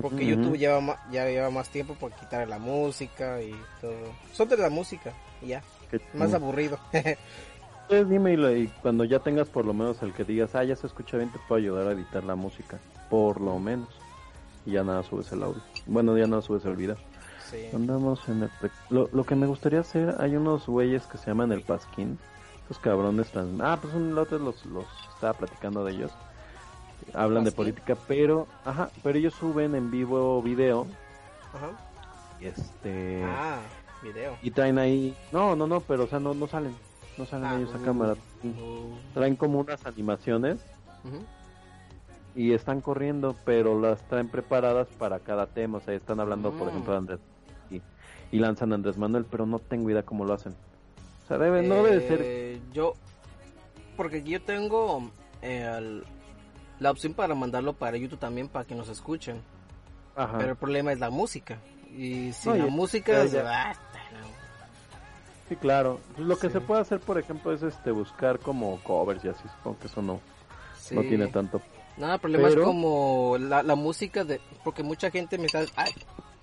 Porque. 0.00 0.26
YouTube 0.26 0.58
lleva 0.58 0.80
ma- 0.80 1.00
ya 1.10 1.26
lleva 1.26 1.50
más 1.50 1.68
tiempo 1.70 1.94
para 1.94 2.14
quitar 2.14 2.46
la 2.48 2.58
música 2.58 3.40
y 3.42 3.54
todo. 3.80 3.96
Son 4.32 4.48
de 4.48 4.56
la 4.58 4.68
música 4.70 5.12
y 5.42 5.48
ya, 5.48 5.62
Qué 5.90 6.00
más 6.14 6.34
aburrido. 6.34 6.78
Entonces 6.92 8.08
dime 8.08 8.32
y, 8.34 8.36
lo- 8.36 8.54
y 8.56 8.68
cuando 8.82 9.04
ya 9.04 9.18
tengas 9.18 9.48
por 9.48 9.64
lo 9.64 9.74
menos 9.74 10.00
el 10.02 10.12
que 10.12 10.24
digas, 10.24 10.54
ah, 10.54 10.62
ya 10.64 10.76
se 10.76 10.86
escucha 10.86 11.16
bien, 11.16 11.30
te 11.32 11.38
puedo 11.48 11.60
ayudar 11.60 11.88
a 11.88 11.92
editar 11.92 12.22
la 12.24 12.36
música. 12.36 12.78
Por 13.08 13.40
lo 13.40 13.58
menos. 13.58 13.88
Y 14.66 14.72
ya 14.72 14.84
nada 14.84 15.02
subes 15.02 15.32
el 15.32 15.42
audio. 15.42 15.60
Bueno, 15.86 16.16
ya 16.16 16.26
nada 16.26 16.42
subes 16.42 16.64
el 16.66 16.76
video. 16.76 16.96
sí. 17.50 17.66
Andamos 17.74 18.28
en 18.28 18.42
el... 18.44 18.50
Lo, 18.90 19.08
lo 19.12 19.24
que 19.24 19.34
me 19.34 19.46
gustaría 19.46 19.80
hacer, 19.80 20.14
hay 20.20 20.36
unos 20.36 20.66
güeyes 20.66 21.04
que 21.06 21.18
se 21.18 21.26
llaman 21.28 21.50
el 21.52 21.62
Pasquín. 21.62 22.18
Esos 22.70 22.78
cabrones 22.78 23.28
trans... 23.32 23.60
Ah, 23.60 23.76
pues 23.82 23.92
un 23.94 24.14
lote 24.14 24.38
los, 24.38 24.64
los 24.66 24.84
estaba 25.12 25.32
platicando 25.34 25.84
de 25.84 25.92
ellos. 25.92 26.12
Hablan 27.14 27.42
de 27.42 27.50
política, 27.50 27.96
pero... 28.06 28.46
Ajá, 28.64 28.90
pero 29.02 29.18
ellos 29.18 29.34
suben 29.34 29.74
en 29.74 29.90
vivo 29.90 30.40
video. 30.40 30.86
Ajá. 31.52 31.70
y 32.40 32.46
Este... 32.46 33.24
Ah, 33.24 33.58
video. 34.04 34.36
Y 34.42 34.52
traen 34.52 34.78
ahí... 34.78 35.16
No, 35.32 35.56
no, 35.56 35.66
no, 35.66 35.80
pero 35.80 36.04
o 36.04 36.06
sea, 36.06 36.20
no, 36.20 36.32
no 36.32 36.46
salen. 36.46 36.74
No 37.18 37.26
salen 37.26 37.46
Ah, 37.48 37.56
ellos 37.56 37.74
a 37.74 37.78
uh, 37.78 37.84
cámara. 37.84 38.12
uh, 38.44 38.94
Traen 39.14 39.34
como 39.34 39.58
unas 39.58 39.84
animaciones 39.84 40.60
y 42.36 42.52
están 42.52 42.80
corriendo, 42.80 43.34
pero 43.44 43.80
las 43.80 44.00
traen 44.06 44.28
preparadas 44.28 44.86
para 44.96 45.18
cada 45.18 45.46
tema. 45.46 45.78
O 45.78 45.80
sea, 45.80 45.94
están 45.94 46.20
hablando, 46.20 46.52
por 46.52 46.68
Mm. 46.68 46.70
ejemplo, 46.70 46.92
de 46.92 46.98
Andrés 46.98 47.20
y, 47.70 47.82
y 48.30 48.38
lanzan 48.38 48.70
a 48.70 48.76
Andrés 48.76 48.96
Manuel, 48.96 49.26
pero 49.28 49.44
no 49.44 49.58
tengo 49.58 49.90
idea 49.90 50.04
cómo 50.04 50.24
lo 50.24 50.34
hacen. 50.34 50.54
Sea, 51.30 51.38
debe, 51.38 51.62
no 51.62 51.76
debe 51.84 52.08
ser. 52.08 52.20
Eh, 52.24 52.60
Yo, 52.72 52.94
porque 53.96 54.16
aquí 54.18 54.30
yo 54.32 54.42
tengo 54.42 55.10
eh, 55.42 55.64
el- 55.78 56.02
la 56.80 56.90
opción 56.90 57.14
para 57.14 57.36
mandarlo 57.36 57.72
para 57.72 57.96
YouTube 57.96 58.18
también 58.18 58.48
para 58.48 58.64
que 58.64 58.74
nos 58.74 58.88
escuchen. 58.88 59.40
Ajá. 60.16 60.38
Pero 60.38 60.50
el 60.50 60.56
problema 60.56 60.90
es 60.92 60.98
la 60.98 61.08
música. 61.10 61.58
Y 61.96 62.32
si 62.32 62.48
No, 62.48 62.56
la 62.56 62.64
ya- 62.64 62.70
música 62.72 63.24
ya- 63.26 63.42
ya. 63.44 63.72
Sí, 65.48 65.54
claro. 65.56 66.00
Lo 66.18 66.36
que 66.36 66.48
Sí. 66.48 66.54
se 66.54 66.60
puede 66.60 66.80
hacer, 66.80 66.98
por 66.98 67.16
ejemplo, 67.18 67.52
es 67.52 67.62
este 67.62 67.92
buscar 67.92 68.38
como 68.40 68.80
covers 68.82 69.24
y 69.24 69.28
así. 69.28 69.42
Supongo 69.56 69.78
que 69.78 69.86
eso 69.86 70.02
no, 70.02 70.20
Sí. 70.78 70.94
no 70.96 71.02
tiene 71.02 71.28
tanto. 71.28 71.60
No, 71.96 72.12
el 72.12 72.18
problema 72.20 72.48
Pero- 72.48 72.60
es 72.62 72.66
como 72.66 73.36
la, 73.38 73.62
la 73.62 73.74
música 73.76 74.24
de... 74.24 74.40
Porque 74.64 74.82
mucha 74.82 75.10
gente 75.12 75.38
me 75.38 75.46
está... 75.46 75.60
ay, 75.76 75.92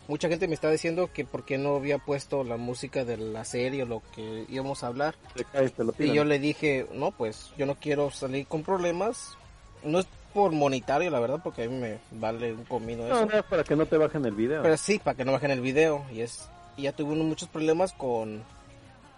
mucha 0.07 0.29
gente 0.29 0.47
me 0.47 0.53
está 0.53 0.69
diciendo 0.71 1.09
que 1.13 1.25
por 1.25 1.43
qué 1.45 1.57
no 1.57 1.75
había 1.75 1.97
puesto 1.97 2.43
la 2.43 2.57
música 2.57 3.05
de 3.05 3.17
la 3.17 3.45
serie 3.45 3.83
o 3.83 3.85
lo 3.85 4.01
que 4.15 4.45
íbamos 4.49 4.83
a 4.83 4.87
hablar. 4.87 5.15
Te 5.35 5.43
caes, 5.43 5.73
te 5.73 5.83
lo 5.83 5.93
Y 5.99 6.13
yo 6.13 6.23
le 6.23 6.39
dije, 6.39 6.87
no, 6.93 7.11
pues 7.11 7.51
yo 7.57 7.65
no 7.65 7.75
quiero 7.75 8.11
salir 8.11 8.47
con 8.47 8.63
problemas. 8.63 9.37
No 9.83 9.99
es 9.99 10.07
por 10.33 10.51
monetario, 10.51 11.09
la 11.09 11.19
verdad, 11.19 11.39
porque 11.43 11.63
a 11.63 11.69
mí 11.69 11.75
me 11.75 11.99
vale 12.11 12.53
un 12.53 12.63
comino 12.65 13.05
eso. 13.05 13.21
No, 13.21 13.25
no, 13.25 13.37
es 13.37 13.43
para 13.43 13.63
que 13.63 13.75
no 13.75 13.85
te 13.85 13.97
bajen 13.97 14.25
el 14.25 14.33
video. 14.33 14.61
Pero 14.63 14.77
sí, 14.77 14.99
para 14.99 15.15
que 15.15 15.25
no 15.25 15.31
bajen 15.31 15.51
el 15.51 15.61
video. 15.61 16.05
Y 16.11 16.21
es 16.21 16.49
y 16.77 16.83
ya 16.83 16.91
tuve 16.91 17.15
muchos 17.15 17.49
problemas 17.49 17.91
con... 17.91 18.43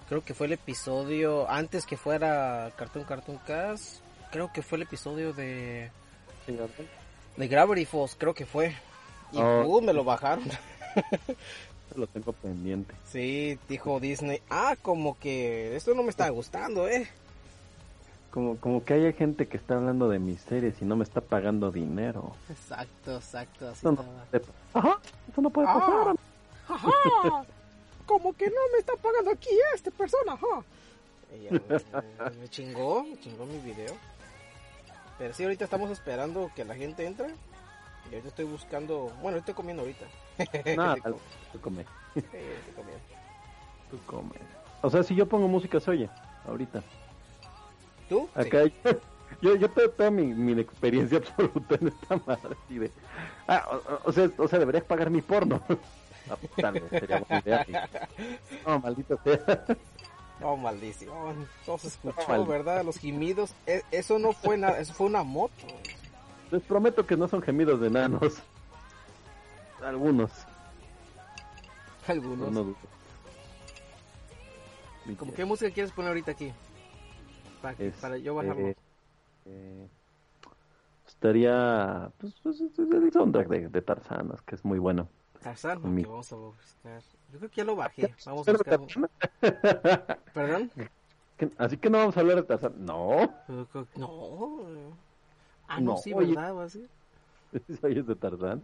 Creo 0.08 0.24
que 0.24 0.34
fue 0.34 0.48
el 0.48 0.54
episodio... 0.54 1.50
Antes 1.50 1.86
que 1.86 1.98
fuera 1.98 2.72
Cartoon 2.78 3.04
Cartoon 3.04 3.38
Cast. 3.46 4.00
Creo 4.32 4.52
que 4.52 4.62
fue 4.62 4.78
el 4.78 4.84
episodio 4.84 5.34
de... 5.34 5.92
De 7.36 7.48
Gravity 7.48 7.86
Falls, 7.86 8.16
creo 8.18 8.34
que 8.34 8.46
fue. 8.46 8.76
Y 9.34 9.38
Oh. 9.40 9.66
uh, 9.68 9.82
me 9.82 9.94
lo 9.94 10.04
bajaron. 10.04 10.46
Lo 11.96 12.06
tengo 12.08 12.34
pendiente. 12.34 12.94
Sí, 13.12 13.58
dijo 13.68 14.00
Disney. 14.00 14.42
Ah, 14.50 14.76
como 14.82 15.18
que 15.18 15.76
esto 15.76 15.94
no 15.96 16.04
me 16.04 16.10
está 16.10 16.30
gustando, 16.30 16.88
eh. 16.88 17.08
Como, 18.32 18.58
como 18.58 18.86
que 18.86 18.94
hay 18.94 19.14
gente 19.14 19.48
que 19.48 19.58
está 19.58 19.76
hablando 19.76 20.08
de 20.08 20.20
mis 20.20 20.40
series 20.42 20.80
y 20.82 20.86
no 20.86 20.96
me 20.96 21.04
está 21.04 21.20
pagando 21.20 21.72
dinero. 21.72 22.36
Exacto, 22.48 23.16
exacto, 23.16 23.68
así 23.70 23.80
Eso 23.80 23.92
no. 23.94 24.06
Ajá, 24.74 25.00
eso 25.32 25.42
no 25.42 25.50
puede 25.50 25.68
Ah. 25.68 25.74
pasar. 25.80 26.16
Ajá, 26.68 27.44
como 28.06 28.34
que 28.34 28.46
no 28.48 28.62
me 28.72 28.78
está 28.78 28.94
pagando 29.02 29.32
aquí 29.32 29.50
este 29.74 29.90
persona, 29.90 30.34
ajá. 30.34 30.64
Ya, 31.44 31.52
me, 31.52 32.40
me 32.42 32.48
chingó, 32.50 33.04
me 33.04 33.20
chingó 33.20 33.46
mi 33.48 33.58
video. 33.60 33.96
Pero 35.18 35.34
sí, 35.34 35.44
ahorita 35.44 35.64
estamos 35.66 35.90
esperando 35.90 36.52
que 36.56 36.64
la 36.66 36.76
gente 36.76 37.06
entre. 37.08 37.34
Y 38.10 38.14
ahorita 38.16 38.30
estoy 38.30 38.46
buscando, 38.46 39.12
bueno, 39.22 39.38
estoy 39.38 39.54
comiendo 39.54 39.84
ahorita. 39.84 40.06
Nada, 40.76 40.98
co- 40.98 41.20
tú 41.52 41.60
come, 41.62 41.84
sí, 42.16 42.22
estoy 42.24 42.74
comiendo. 42.76 43.04
tú 43.92 44.00
come. 44.06 44.32
O 44.82 44.90
sea, 44.90 45.04
si 45.04 45.14
yo 45.16 45.26
pongo 45.28 45.48
música 45.48 45.80
se 45.80 45.92
oye, 45.92 46.10
ahorita. 46.48 46.82
¿Tú? 48.08 48.28
Sí. 48.36 48.40
Acá 48.48 48.64
yo, 49.42 49.56
yo 49.56 49.70
tengo 49.70 49.90
toda 49.92 50.10
mi, 50.10 50.24
mi 50.24 50.60
experiencia 50.60 51.18
absoluta 51.38 51.76
en 51.76 51.88
esta 51.90 52.18
madre 52.26 52.56
así 52.66 52.80
de... 52.80 52.92
Ah, 53.48 53.68
o, 54.06 54.10
o 54.10 54.12
sea, 54.12 54.30
o 54.38 54.48
sea, 54.48 54.60
deberías 54.60 54.84
pagar 54.86 55.10
mi 55.10 55.22
porno. 55.22 55.62
Ah, 56.30 56.36
pues, 56.40 56.52
tal 56.58 56.74
vez 56.74 56.90
sería 56.90 57.20
buena 57.20 57.40
idea. 57.46 57.66
sí. 57.66 57.74
No, 58.66 58.80
maldito 58.80 59.20
sea. 59.24 59.66
Oh, 60.42 60.56
maldición. 60.56 61.48
Todo 61.66 61.78
se 61.78 61.88
escuchó, 61.90 62.28
Mal- 62.28 62.46
¿verdad? 62.48 62.84
Los 62.84 62.98
gemidos. 62.98 63.52
E- 63.68 63.84
eso 63.92 64.18
no 64.20 64.32
fue 64.34 64.58
nada, 64.58 64.80
eso 64.80 64.94
fue 64.94 65.08
una 65.08 65.24
moto. 65.24 65.54
Les 66.52 66.62
prometo 66.64 67.06
que 67.06 67.16
no 67.16 67.28
son 67.28 67.42
gemidos 67.42 67.80
de 67.80 67.88
enanos. 67.88 68.42
Algunos. 69.84 70.32
Algunos. 72.08 72.52
No, 72.52 72.52
no 72.52 72.64
dudo. 72.64 72.76
¿Cómo 75.18 75.34
qué 75.34 75.46
música 75.46 75.72
quieres 75.72 75.92
poner 75.92 76.10
ahorita 76.10 76.32
aquí? 76.32 76.54
Para, 77.62 77.76
que- 77.76 77.88
Este, 77.88 78.02
para 78.02 78.18
yo 78.18 78.36
bajarlo. 78.36 78.74
eh, 79.46 79.88
estaría 81.08 82.12
pues, 82.20 82.34
pues, 82.44 82.62
es- 82.62 82.78
es 82.80 82.92
el 82.92 83.12
soundtrack 83.12 83.48
de, 83.48 83.70
de 83.70 83.82
Tarzán, 83.82 84.32
es 84.34 84.42
que 84.44 84.56
es 84.56 84.64
muy 84.66 84.78
bueno. 84.80 85.08
Tarzán, 85.42 85.82
mi- 85.96 86.04
vamos 86.04 86.32
a 86.32 86.36
buscar. 86.36 87.02
Yo 87.32 87.40
creo 87.40 87.50
que 87.50 87.56
ya 87.58 87.64
lo 87.64 87.76
bajé. 87.76 88.14
Vamos 88.26 88.48
a 88.48 88.52
buscar. 88.52 88.80
¿Perdón? 90.34 90.72
Así 91.58 91.78
que 91.78 91.90
no 91.90 91.98
vamos 92.00 92.18
a 92.18 92.20
hablar 92.20 92.36
de 92.38 92.44
Tarzán. 92.44 92.74
No, 92.86 93.34
No. 93.96 94.68
Ah, 95.70 95.80
no, 95.80 95.92
No, 95.92 95.98
sí, 95.98 96.14
oye. 96.14 96.34
¿verdad? 96.36 96.56
¿Va 96.56 96.64
así? 96.66 96.86
¿oyes 97.84 98.06
de 98.08 98.16
Tarzán? 98.16 98.62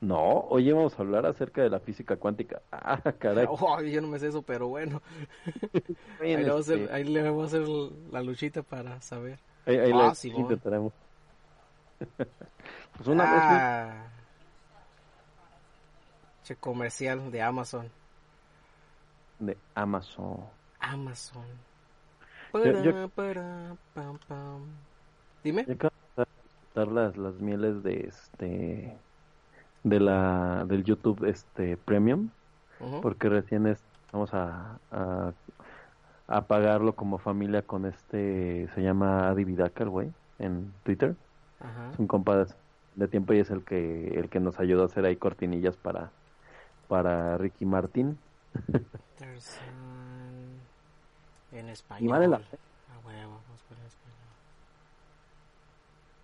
No, 0.00 0.40
oye, 0.50 0.72
vamos 0.72 0.98
a 0.98 1.02
hablar 1.02 1.24
acerca 1.26 1.62
de 1.62 1.70
la 1.70 1.80
física 1.80 2.16
cuántica. 2.16 2.60
Ah, 2.70 3.00
caray. 3.18 3.46
Oh, 3.48 3.80
yo 3.80 4.00
no 4.02 4.08
me 4.08 4.18
sé 4.18 4.28
eso, 4.28 4.42
pero 4.42 4.68
bueno. 4.68 5.00
Ahí 6.20 6.36
le, 6.36 6.44
vamos 6.48 6.56
a 6.56 6.60
hacer, 6.72 6.78
este, 6.82 6.92
ahí 6.94 7.04
le 7.04 7.22
vamos 7.22 7.42
a 7.42 7.46
hacer 7.46 7.68
la 8.12 8.22
luchita 8.22 8.62
para 8.62 9.00
saber. 9.00 9.38
ahí- 9.66 9.78
ahí 9.78 9.92
Ah, 9.92 9.96
la 10.08 10.14
Simón. 10.14 10.42
intentaremos. 10.42 10.92
Pues 12.96 13.08
una 13.08 13.24
vez 13.24 13.42
ah. 13.44 14.06
Che 16.44 16.56
comercial 16.56 17.30
de 17.30 17.40
Amazon. 17.40 17.90
de 19.38 19.56
Amazon. 19.74 20.44
Amazon. 20.80 21.46
Yo- 22.52 22.82
yo- 22.82 23.08
Para, 23.08 23.08
para, 23.08 23.76
pam, 23.94 24.18
pam. 24.28 24.62
Dime. 25.42 25.64
Yo 25.66 25.76
las, 26.74 27.16
las 27.16 27.34
mieles 27.40 27.82
de 27.82 28.08
este 28.08 28.96
de 29.84 30.00
la 30.00 30.64
del 30.66 30.82
YouTube 30.84 31.24
este 31.24 31.76
Premium 31.76 32.30
porque 33.00 33.28
recién 33.28 33.66
es, 33.66 33.82
vamos 34.12 34.34
a, 34.34 34.78
a 34.90 35.32
a 36.26 36.40
pagarlo 36.42 36.94
como 36.94 37.18
familia 37.18 37.62
con 37.62 37.84
este 37.86 38.68
se 38.74 38.82
llama 38.82 39.28
Adi 39.28 39.44
Vidaka, 39.44 39.84
el 39.84 39.90
güey 39.90 40.12
en 40.38 40.72
Twitter 40.82 41.14
Ajá. 41.60 41.90
es 41.92 41.98
un 41.98 42.06
compa 42.06 42.46
de, 42.96 43.08
tiempo 43.08 43.32
y 43.34 43.38
es 43.38 43.50
el 43.50 43.62
que 43.64 44.08
el 44.18 44.28
que 44.28 44.40
nos 44.40 44.58
ayudó 44.58 44.82
a 44.82 44.86
hacer 44.86 45.04
ahí 45.04 45.16
cortinillas 45.16 45.76
para 45.76 46.10
para 46.88 47.38
Ricky 47.38 47.64
Martin 47.64 48.18
Tarzán. 49.18 49.64
En 51.52 51.68
y 51.68 51.72
español. 51.72 52.10
vale 52.10 52.28
la 52.28 52.36
Ah, 52.36 52.98
vamos 53.04 53.42
a 53.42 53.68
poner 53.68 53.80
en 53.80 53.86
español. 53.86 54.14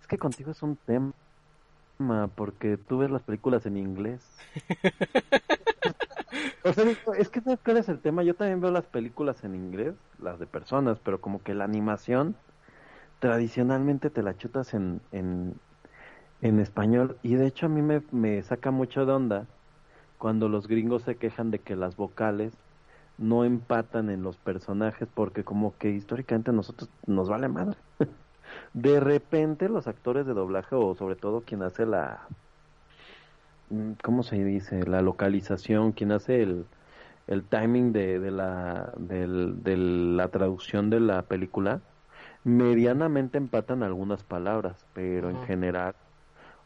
que 0.11 0.19
contigo 0.19 0.51
es 0.51 0.61
un 0.61 0.75
tema 0.75 1.13
porque 2.35 2.77
tú 2.77 2.97
ves 2.97 3.11
las 3.11 3.23
películas 3.23 3.65
en 3.65 3.77
inglés 3.77 4.37
O 6.63 6.73
sea, 6.73 6.85
es 7.17 7.29
que 7.29 7.41
¿sabes 7.41 7.59
cuál 7.63 7.77
es 7.77 7.89
el 7.89 8.01
tema? 8.01 8.23
Yo 8.23 8.35
también 8.35 8.61
veo 8.61 8.71
las 8.71 8.87
películas 8.87 9.43
en 9.43 9.55
inglés, 9.55 9.95
las 10.19 10.39
de 10.39 10.47
personas, 10.47 10.99
pero 10.99 11.21
como 11.21 11.43
que 11.43 11.53
la 11.53 11.65
animación 11.65 12.37
tradicionalmente 13.19 14.09
te 14.11 14.23
la 14.23 14.37
chutas 14.37 14.73
en, 14.73 15.01
en, 15.11 15.61
en 16.41 16.59
español. 16.59 17.19
Y 17.23 17.35
de 17.35 17.47
hecho 17.47 17.65
a 17.67 17.69
mí 17.69 17.81
me, 17.81 18.01
me 18.11 18.41
saca 18.43 18.71
mucho 18.71 19.05
de 19.05 19.13
onda 19.13 19.49
cuando 20.17 20.49
los 20.49 20.67
gringos 20.67 21.03
se 21.03 21.17
quejan 21.17 21.51
de 21.51 21.61
que 21.61 21.75
las 21.75 21.95
vocales 21.97 22.57
no 23.17 23.45
empatan 23.45 24.09
en 24.09 24.23
los 24.23 24.37
personajes 24.37 25.07
porque 25.13 25.43
como 25.45 25.77
que 25.77 25.91
históricamente 25.91 26.51
a 26.51 26.53
nosotros 26.53 26.91
nos 27.07 27.29
vale 27.29 27.47
madre. 27.49 27.77
De 28.73 28.99
repente 28.99 29.69
los 29.69 29.87
actores 29.87 30.25
de 30.25 30.33
doblaje 30.33 30.75
o 30.75 30.95
sobre 30.95 31.15
todo 31.15 31.45
quien 31.45 31.63
hace 31.63 31.85
la 31.85 32.31
mm, 33.69 33.93
¿cómo 34.03 34.23
se 34.23 34.43
dice? 34.43 34.85
La 34.85 35.01
localización, 35.01 35.91
quien 35.93 36.11
hace 36.11 36.41
el, 36.43 36.69
el 37.27 37.47
timing 37.49 37.93
de, 37.93 38.19
de 38.19 38.31
la, 38.31 38.93
del- 38.97 39.63
de 39.63 39.77
la 39.77 40.29
traducción 40.31 40.89
de 40.89 40.99
la 40.99 41.27
película, 41.27 41.83
medianamente 42.43 43.37
empatan 43.37 43.83
algunas 43.83 44.23
palabras, 44.23 44.87
pero 44.93 45.29
en 45.29 45.39
general, 45.39 45.95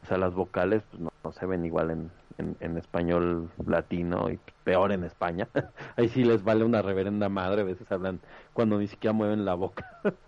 o 0.02 0.06
sea, 0.06 0.18
las 0.18 0.36
vocales 0.36 0.84
pues, 0.90 1.02
no, 1.02 1.12
no 1.24 1.32
se 1.34 1.46
ven 1.48 1.66
igual 1.66 1.92
en, 1.92 2.12
en, 2.38 2.58
en 2.62 2.78
español 2.78 3.52
latino 3.66 4.30
y 4.32 4.40
peor 4.64 4.92
en 4.92 5.04
España. 5.06 5.50
Ahí 5.98 6.10
sí 6.10 6.24
les 6.26 6.44
vale 6.44 6.66
una 6.66 6.82
reverenda 6.82 7.30
madre, 7.30 7.62
a 7.62 7.66
veces 7.66 7.92
hablan 7.92 8.22
cuando 8.54 8.80
ni 8.80 8.88
siquiera 8.88 9.14
mueven 9.14 9.46
la 9.46 9.56
boca. 9.56 9.86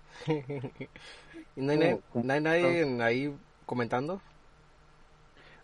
¿Y 1.57 1.61
no 1.61 1.71
hay, 1.73 1.77
nadie- 1.77 2.01
¿Cómo- 2.13 2.23
no 2.25 2.33
hay 2.33 2.41
nadie 2.41 3.03
ahí 3.03 3.35
comentando? 3.65 4.21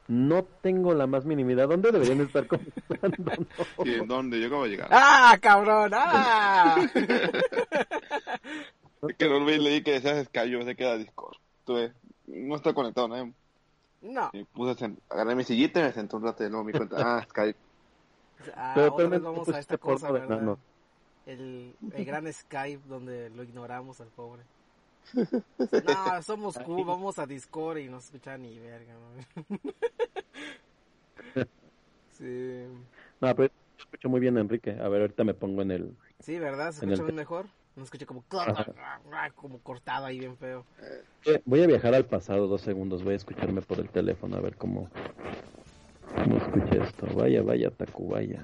No 0.10 0.44
tengo 0.44 0.94
la 0.94 1.08
más 1.08 1.24
minimidad. 1.24 1.70
¿Dónde 1.70 1.92
deberían 1.92 2.20
estar 2.22 2.46
comentando? 2.48 3.46
No. 3.78 3.86
¿Y 3.86 3.94
en 3.94 4.08
dónde? 4.08 4.42
Yo 4.42 4.64
de 4.64 4.70
llegar. 4.70 4.90
¡Ah, 4.92 5.38
cabrón! 5.42 5.92
¡Ah! 5.94 6.76
Es 9.10 9.18
que 9.18 9.28
no 9.28 9.40
leí 9.42 9.84
que 9.84 9.94
decías 10.00 10.26
Skype, 10.28 10.50
yo 10.50 10.60
pensé 10.60 10.76
que 10.78 10.84
era 10.86 10.98
Discord. 10.98 11.36
Tuve, 11.66 11.92
no 12.28 12.56
está 12.56 12.74
conectado, 12.74 13.10
¿no? 13.10 13.34
No. 14.02 14.30
Y 14.34 14.46
puse, 14.46 14.94
agarré 15.10 15.36
mi 15.36 15.44
sillita 15.44 15.82
y 15.82 15.84
me 15.84 15.92
senté 15.92 16.16
un 16.16 16.24
rato 16.24 16.44
y 16.46 16.50
luego 16.50 16.64
me 16.64 16.72
di 16.72 16.78
cuenta, 16.78 17.18
ah, 17.18 17.26
Skype. 17.30 17.60
Ah, 18.56 18.72
Pero 18.76 18.94
otra 18.94 19.08
vez 19.08 19.22
vamos 19.22 19.50
a 19.50 19.60
esta 19.60 19.78
cosa, 19.78 20.10
¿verdad? 20.12 20.58
El, 21.26 21.76
el 21.94 22.06
gran 22.06 22.32
Skype 22.32 22.88
donde 22.88 23.30
lo 23.30 23.44
ignoramos 23.44 24.00
al 24.00 24.08
pobre. 24.08 24.44
No, 25.86 26.22
somos 26.24 26.58
cool, 26.60 26.86
vamos 26.86 27.20
a 27.20 27.26
Discord 27.26 27.78
y 27.80 27.90
no 27.90 28.00
se 28.00 28.08
escucha 28.08 28.38
ni 28.38 28.58
verga, 28.60 28.94
¿no? 28.94 29.58
Sí, 32.12 32.68
No, 33.20 33.36
pero 33.36 33.48
yo 33.50 33.84
escucho 33.84 34.08
muy 34.08 34.20
bien 34.20 34.38
Enrique. 34.38 34.72
A 34.80 34.88
ver, 34.88 35.02
ahorita 35.02 35.24
me 35.24 35.34
pongo 35.34 35.64
en 35.64 35.72
el... 35.72 35.98
sí, 36.20 36.38
¿verdad? 36.38 36.72
¿Se 36.72 36.86
el 36.86 36.92
escucha 36.92 37.08
te- 37.08 37.14
mejor? 37.14 37.48
No 37.76 37.84
escucha 37.84 38.06
como... 38.06 38.24
como 39.36 39.60
cortado 39.60 40.06
ahí 40.06 40.20
bien 40.20 40.38
feo. 40.38 40.64
Voy 41.46 41.64
a 41.64 41.68
viajar 41.68 41.96
al 41.96 42.06
pasado 42.06 42.48
dos 42.48 42.62
segundos. 42.62 43.04
Voy 43.04 43.14
a 43.14 43.18
escucharme 43.18 43.62
por 43.62 43.80
el 43.80 43.90
teléfono 43.90 44.38
a 44.38 44.42
ver 44.42 44.56
cómo... 44.56 44.90
¿Cómo 46.24 46.38
escucha 46.38 46.84
esto? 46.84 47.08
Vaya, 47.16 47.42
vaya, 47.42 47.72
Tacubaya. 47.72 48.40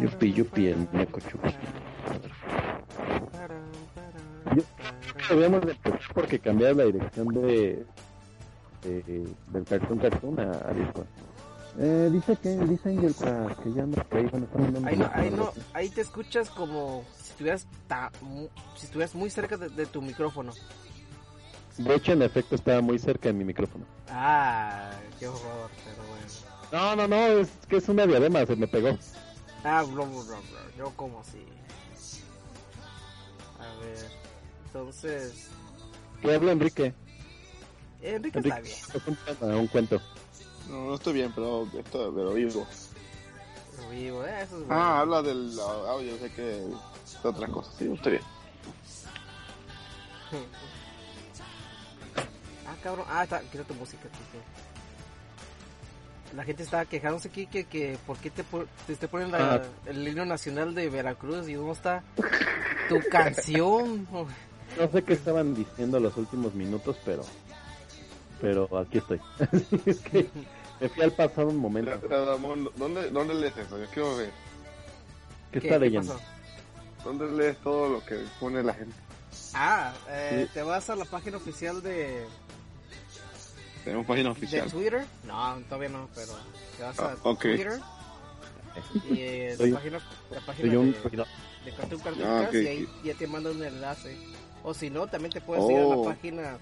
Yupi, 0.00 0.32
yupi, 0.34 0.66
el 0.66 0.76
muñeco 0.76 1.20
chupi. 1.20 1.54
Debíamos 5.28 5.60
de 5.66 5.72
empezar 5.72 6.00
porque 6.14 6.38
cambiar 6.38 6.76
la 6.76 6.84
dirección 6.84 7.28
de, 7.28 7.84
de- 8.82 9.34
del 9.48 9.64
Cartoon 9.64 9.98
Cartoon 9.98 10.38
a, 10.40 10.42
a 10.68 10.72
Discord. 10.72 11.06
Eh, 11.78 12.08
dice 12.10 12.36
que 12.36 12.48
dice 12.56 12.88
Angel 12.88 13.12
para 13.14 13.54
que 13.56 13.72
ya 13.72 13.84
no 13.84 13.96
que 14.08 14.16
ahí 14.16 14.26
van 14.26 14.42
a 14.42 14.44
estar 14.46 14.60
mandando 14.62 14.88
Ahí 14.88 14.96
no, 14.96 15.10
ahí 15.12 15.30
no, 15.30 15.52
ahí 15.74 15.90
te 15.90 16.00
escuchas 16.00 16.48
como 16.48 17.04
si 17.22 17.30
estuvieras, 17.32 17.66
ta- 17.86 18.10
mu- 18.22 18.48
si 18.76 18.86
estuvieras 18.86 19.14
muy 19.14 19.28
cerca 19.28 19.56
de, 19.58 19.68
de 19.68 19.84
tu 19.86 20.00
micrófono. 20.00 20.52
De 21.76 21.94
hecho, 21.94 22.12
en 22.12 22.22
efecto, 22.22 22.54
estaba 22.54 22.80
muy 22.80 22.98
cerca 22.98 23.28
de 23.28 23.34
mi 23.34 23.44
micrófono. 23.44 23.84
Ah, 24.08 24.90
qué 25.18 25.28
horror, 25.28 25.70
pero 25.84 26.08
bueno. 26.08 26.26
No, 26.72 26.96
no, 26.96 27.06
no, 27.08 27.40
es 27.40 27.50
que 27.68 27.76
es 27.76 27.88
una 27.90 28.06
diadema, 28.06 28.46
se 28.46 28.56
me 28.56 28.66
pegó. 28.66 28.96
Ah, 29.62 29.82
bro, 29.82 30.06
bro, 30.06 30.24
bro, 30.24 30.24
bro, 30.24 30.40
yo 30.78 30.90
como 30.96 31.20
así. 31.20 31.44
A 33.60 33.84
ver, 33.84 34.10
entonces, 34.66 35.48
¿Qué 36.22 36.34
habla 36.34 36.52
Enrique? 36.52 36.94
Enrique 38.02 38.38
Enrique, 38.38 38.48
está 38.48 38.60
bien. 38.60 38.76
es 39.26 39.42
un, 39.60 39.66
cuento. 39.68 40.00
No, 40.68 40.86
no 40.86 40.94
estoy 40.94 41.14
bien, 41.14 41.32
pero 41.34 41.66
esto, 41.78 42.12
pero 42.14 42.32
vivo. 42.34 42.66
Vivo, 43.90 44.24
eh, 44.24 44.42
eso 44.42 44.58
es 44.58 44.66
bueno. 44.66 44.82
Ah, 44.82 45.00
habla 45.00 45.22
del 45.22 45.58
audio, 45.60 46.18
sé 46.18 46.30
que 46.32 46.42
de 46.42 46.74
otra 47.28 47.46
cosa. 47.48 47.70
Sí, 47.78 47.90
estoy 47.92 48.12
bien. 48.12 48.22
Ah, 52.68 52.74
cabrón. 52.82 53.06
Ah, 53.08 53.22
está, 53.22 53.40
quita 53.42 53.62
tu 53.62 53.74
música. 53.74 54.08
La 56.34 56.42
gente 56.42 56.64
estaba 56.64 56.84
quejándose 56.84 57.28
aquí 57.28 57.46
que, 57.46 57.64
que 57.64 57.96
¿por 58.04 58.16
qué 58.18 58.28
te, 58.30 58.42
te 58.88 58.92
esté 58.92 59.06
poniendo 59.06 59.38
la- 59.38 59.54
Ah. 59.54 59.62
el 59.86 60.06
himno 60.06 60.24
nacional 60.24 60.74
de 60.74 60.88
Veracruz 60.90 61.48
y 61.48 61.54
no 61.54 61.70
está 61.72 62.02
tu 62.88 62.98
canción? 63.08 64.08
No 64.78 64.90
sé 64.90 65.02
qué 65.02 65.14
estaban 65.14 65.54
diciendo 65.54 65.98
los 66.00 66.16
últimos 66.16 66.54
minutos, 66.54 66.96
pero 67.04 67.22
pero 68.40 68.68
aquí 68.78 68.98
estoy. 68.98 69.20
es 69.86 69.98
que 70.00 70.28
me 70.80 70.88
fui 70.90 71.02
al 71.02 71.12
pasado 71.12 71.48
un 71.48 71.56
momento. 71.56 71.98
Ramón, 72.08 72.70
¿dónde, 72.76 73.10
¿dónde 73.10 73.34
lees 73.34 73.56
eso? 73.56 73.78
Yo 73.78 73.86
quiero 73.86 74.16
ver. 74.16 74.30
¿Qué 75.52 75.58
está 75.58 75.78
leyendo? 75.78 76.18
¿Dónde 77.02 77.30
lees 77.32 77.56
todo 77.58 77.88
lo 77.88 78.04
que 78.04 78.16
pone 78.38 78.62
la 78.62 78.74
gente? 78.74 78.94
Ah, 79.54 79.94
eh, 80.08 80.44
Sí. 80.46 80.50
te 80.54 80.62
vas 80.62 80.90
a 80.90 80.96
la 80.96 81.04
página 81.06 81.38
oficial 81.38 81.80
de, 81.82 82.26
Tenemos 83.84 84.04
página 84.06 84.28
de 84.30 84.32
oficial. 84.32 84.70
Twitter. 84.70 85.06
No, 85.24 85.56
todavía 85.68 85.88
no, 85.88 86.08
pero 86.14 86.32
te 86.76 86.82
vas 86.82 86.98
a 86.98 87.12
Ah. 87.12 87.16
Twitter. 87.40 87.80
Y 89.10 89.20
eh, 89.20 89.56
la 89.58 89.74
página, 89.78 89.98
la 90.30 90.40
página 90.42 90.78
un 90.78 90.92
de, 90.92 90.98
de 91.00 91.72
Cartoon 91.74 92.00
Cartoon 92.02 92.26
Ah, 92.26 92.50
y 92.52 92.56
ahí 92.66 92.88
ya 93.02 93.14
te 93.14 93.26
manda 93.26 93.50
un 93.50 93.64
enlace. 93.64 94.14
O 94.66 94.74
si 94.74 94.90
no, 94.90 95.06
también 95.06 95.30
te 95.32 95.40
puedes 95.40 95.64
ir 95.70 95.76
a 95.76 95.80
la 95.84 95.96
Oh. 95.96 96.04
página 96.04 96.58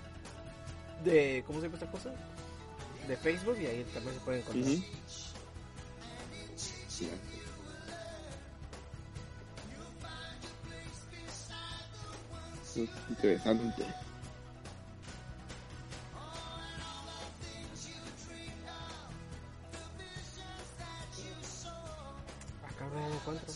de, 1.03 1.43
¿cómo 1.47 1.59
se 1.59 1.67
llama 1.69 1.79
esta 1.79 1.91
cosa? 1.91 2.11
De 3.09 3.17
Facebook 3.17 3.57
y 3.59 3.65
ahí 3.65 3.83
también 3.95 4.15
se 4.15 4.21
pueden 4.21 4.41
encontrar. 4.43 4.65
Ujú. 4.75 4.85
Sí. 6.87 7.09
Sí, 12.63 12.89
Interesante. 13.09 13.85
Acá 22.67 22.85
no 22.93 23.09
lo 23.09 23.15
encuentro. 23.15 23.55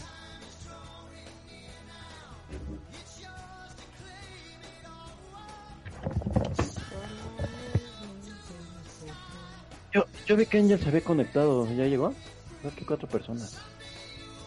Yo, 10.29 10.37
vi 10.37 10.47
que 10.47 10.59
Angel 10.59 10.79
se 10.79 10.89
había 10.89 11.01
conectado. 11.01 11.67
¿Ya 11.75 11.87
llegó? 11.87 12.13
Creo 12.61 12.75
que 12.75 12.85
cuatro 12.85 13.09
personas. 13.09 13.57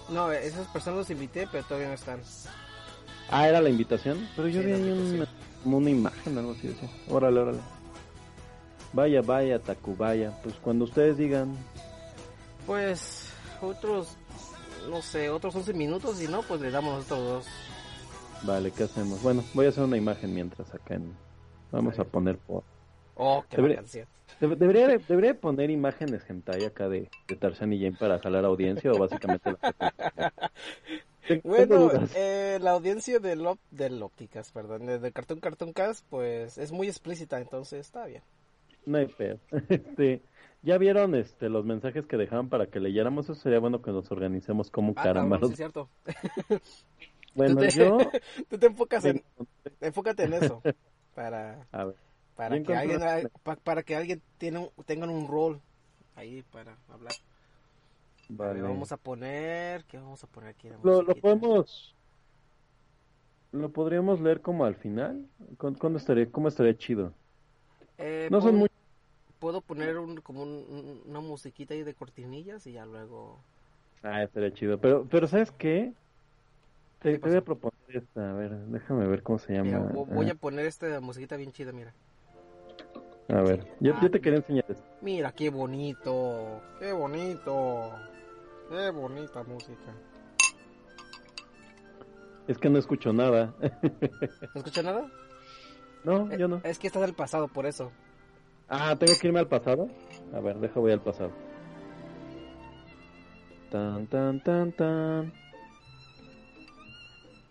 No, 0.09 0.31
esas 0.31 0.67
personas 0.67 0.99
los 0.99 1.09
invité, 1.09 1.47
pero 1.51 1.63
todavía 1.63 1.87
no 1.87 1.95
están. 1.95 2.19
Ah, 3.29 3.47
era 3.47 3.61
la 3.61 3.69
invitación. 3.69 4.27
Pero 4.35 4.47
yo 4.47 4.61
Sí, 4.61 4.67
vi 4.67 4.73
ahí 4.73 4.91
una, 4.91 5.27
como 5.63 5.77
una 5.77 5.89
imagen, 5.89 6.37
algo 6.37 6.51
así. 6.51 6.67
decía. 6.67 6.89
Órale, 7.09 7.39
órale. 7.39 7.59
Vaya, 8.93 9.21
vaya, 9.21 9.57
Tacubaya. 9.59 10.31
Pues 10.43 10.55
cuando 10.61 10.85
ustedes 10.85 11.17
digan. 11.17 11.55
Pues 12.67 13.29
otros, 13.61 14.09
no 14.89 15.01
sé, 15.01 15.29
otros 15.29 15.55
11 15.55 15.73
minutos 15.73 16.21
y 16.21 16.27
no, 16.27 16.43
pues 16.43 16.61
le 16.61 16.69
damos 16.71 17.05
otros 17.05 17.19
dos. 17.19 17.45
Vale, 18.43 18.71
¿qué 18.71 18.83
hacemos? 18.83 19.21
Bueno, 19.23 19.43
voy 19.53 19.65
a 19.65 19.69
hacer 19.69 19.83
una 19.83 19.97
imagen 19.97 20.33
mientras 20.33 20.73
acá 20.73 20.95
en... 20.95 21.15
Vamos 21.71 21.97
a 21.99 22.03
poner 22.03 22.37
por... 22.37 22.63
Oh, 23.23 23.45
qué 23.47 23.57
Debería- 23.57 23.75
canción. 23.77 24.07
Debe- 24.39 24.55
Debería, 24.55 24.87
debería 25.07 25.33
poner 25.39 25.69
imágenes 25.69 26.27
hentai 26.27 26.65
acá 26.65 26.89
de, 26.89 27.07
de 27.27 27.35
Tarzan 27.35 27.71
y 27.73 27.79
Jane 27.79 27.95
para 27.99 28.17
jalar 28.17 28.43
audiencia 28.45 28.91
o 28.91 28.97
básicamente... 28.97 29.51
la- 29.51 30.33
Bueno, 31.43 31.91
eh, 32.15 32.57
la 32.61 32.71
audiencia 32.71 33.19
del, 33.19 33.45
op- 33.45 33.59
del 33.69 34.01
Ópticas, 34.01 34.51
perdón, 34.51 34.87
de, 34.87 34.97
de 34.99 35.11
Cartoon 35.11 35.39
Cartoon 35.39 35.71
Cast, 35.71 36.03
pues 36.09 36.57
es 36.57 36.71
muy 36.71 36.87
explícita, 36.87 37.39
entonces 37.39 37.79
está 37.81 38.05
bien. 38.07 38.23
No 38.87 38.97
hay 38.97 39.05
pedo. 39.05 39.37
Este, 39.69 40.21
¿Ya 40.63 40.77
vieron 40.79 41.13
este 41.15 41.49
los 41.49 41.63
mensajes 41.63 42.05
que 42.07 42.17
dejaban 42.17 42.49
para 42.49 42.65
que 42.67 42.79
leyéramos? 42.79 43.25
Eso 43.25 43.35
sería 43.35 43.59
bueno 43.59 43.81
que 43.83 43.91
nos 43.91 44.11
organicemos 44.11 44.71
como 44.71 44.93
Ah, 44.95 45.03
caramba. 45.03 45.35
cabrón, 45.37 45.49
sí 45.49 45.53
es 45.53 45.57
cierto. 45.57 45.89
Bueno, 47.35 47.55
Tú 47.55 47.61
te- 47.61 47.69
yo... 47.71 47.97
Tú 48.49 48.57
te 48.57 48.65
enfocas 48.65 49.05
en, 49.05 49.23
enfócate 49.79 50.23
en 50.23 50.33
eso, 50.33 50.61
para, 51.15 51.65
A 51.71 51.85
ver, 51.85 51.95
para 52.35 52.59
que 52.59 52.73
alguien, 52.75 52.99
para 53.63 53.83
que 53.83 53.95
alguien 53.95 54.21
tiene 54.37 54.71
tengan 54.85 55.09
un 55.09 55.27
rol 55.27 55.61
ahí 56.15 56.43
para 56.43 56.77
hablar. 56.89 57.13
Vale. 58.29 58.61
vamos 58.61 58.91
a 58.91 58.97
poner, 58.97 59.83
¿qué 59.85 59.97
vamos 59.97 60.23
a 60.23 60.27
poner 60.27 60.49
aquí? 60.49 60.69
Lo, 60.83 61.03
podemos... 61.15 61.95
¿Lo 63.51 63.71
podríamos 63.71 64.19
leer 64.21 64.41
como 64.41 64.65
al 64.65 64.75
final? 64.75 65.25
¿Cuándo, 65.57 65.79
cuándo 65.79 65.99
estaría, 65.99 66.29
¿Cómo 66.31 66.47
estaría 66.47 66.77
chido? 66.77 67.13
Eh, 67.97 68.29
No 68.29 68.41
son 68.41 68.55
puedo- 68.55 68.59
muy... 68.59 68.67
Puedo 69.39 69.61
poner 69.61 69.97
un, 69.99 70.17
como 70.21 70.43
un- 70.43 70.65
un- 70.69 71.03
una 71.07 71.19
musiquita 71.21 71.73
ahí 71.73 71.83
de 71.83 71.95
cortinillas 71.95 72.67
y 72.67 72.73
ya 72.73 72.85
luego... 72.85 73.39
Ah, 74.03 74.23
estaría 74.23 74.53
chido. 74.53 74.79
Pero, 74.79 75.07
pero 75.07 75.27
¿sabes 75.27 75.51
qué? 75.51 75.93
Te, 76.99 77.13
¿Qué 77.13 77.19
te 77.19 77.29
voy 77.29 77.37
a 77.37 77.43
proponer 77.43 77.73
esta. 77.97 78.31
A 78.31 78.33
ver, 78.33 78.51
déjame 78.67 79.07
ver 79.07 79.23
cómo 79.23 79.39
se 79.39 79.53
Mira, 79.63 79.79
llama. 79.79 79.89
vo- 79.93 80.05
voy 80.07 80.29
Ah, 80.29 80.31
a 80.31 80.35
poner 80.35 80.65
esta 80.65 80.99
musiquita 80.99 81.37
bien 81.37 81.51
chida, 81.51 81.71
mira. 81.71 81.93
A 83.29 83.41
ver, 83.41 83.65
yo, 83.79 83.93
yo 84.01 84.11
te 84.11 84.19
quería 84.19 84.39
enseñar 84.39 84.65
esto. 84.67 84.83
Mira, 85.01 85.31
qué 85.31 85.49
bonito. 85.49 86.61
Qué 86.79 86.91
bonito. 86.91 87.91
Qué 88.69 88.89
bonita 88.91 89.43
música. 89.43 89.93
Es 92.47 92.57
que 92.57 92.69
no 92.69 92.77
escucho 92.79 93.13
nada. 93.13 93.53
¿No 93.61 94.51
escuchas 94.55 94.83
nada? 94.83 95.09
no, 96.03 96.35
yo 96.35 96.47
no. 96.47 96.57
Eh, 96.57 96.61
Es 96.65 96.79
que 96.79 96.87
estás 96.87 97.03
del 97.03 97.13
pasado, 97.13 97.47
por 97.47 97.65
eso. 97.65 97.91
Ah, 98.67 98.95
¿tengo 98.97 99.13
que 99.19 99.27
irme 99.27 99.39
al 99.39 99.47
pasado? 99.47 99.87
A 100.33 100.39
ver, 100.39 100.57
deja 100.59 100.79
voy 100.79 100.91
al 100.91 101.01
pasado. 101.01 101.31
Tan, 103.69 104.07
tan, 104.07 104.43
tan, 104.43 104.71
tan. 104.73 105.33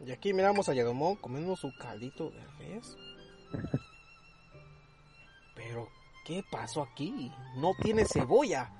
Y 0.05 0.11
aquí 0.13 0.33
miramos 0.33 0.69
a 0.69 0.75
Yadomón 0.75 1.17
comiendo 1.17 1.57
su 1.57 1.71
caldito 1.79 2.31
de 2.31 2.45
res. 2.59 2.97
¿qué 6.25 6.45
pasó 6.51 6.83
aquí? 6.83 7.33
No 7.57 7.75
tiene 7.81 8.05
cebolla. 8.05 8.71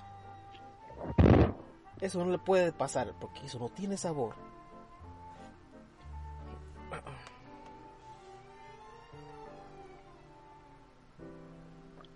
Eso 1.99 2.23
no 2.23 2.31
le 2.31 2.39
puede 2.39 2.71
pasar, 2.71 3.13
porque 3.19 3.45
eso 3.45 3.59
no 3.59 3.69
tiene 3.69 3.95
sabor. 3.97 4.33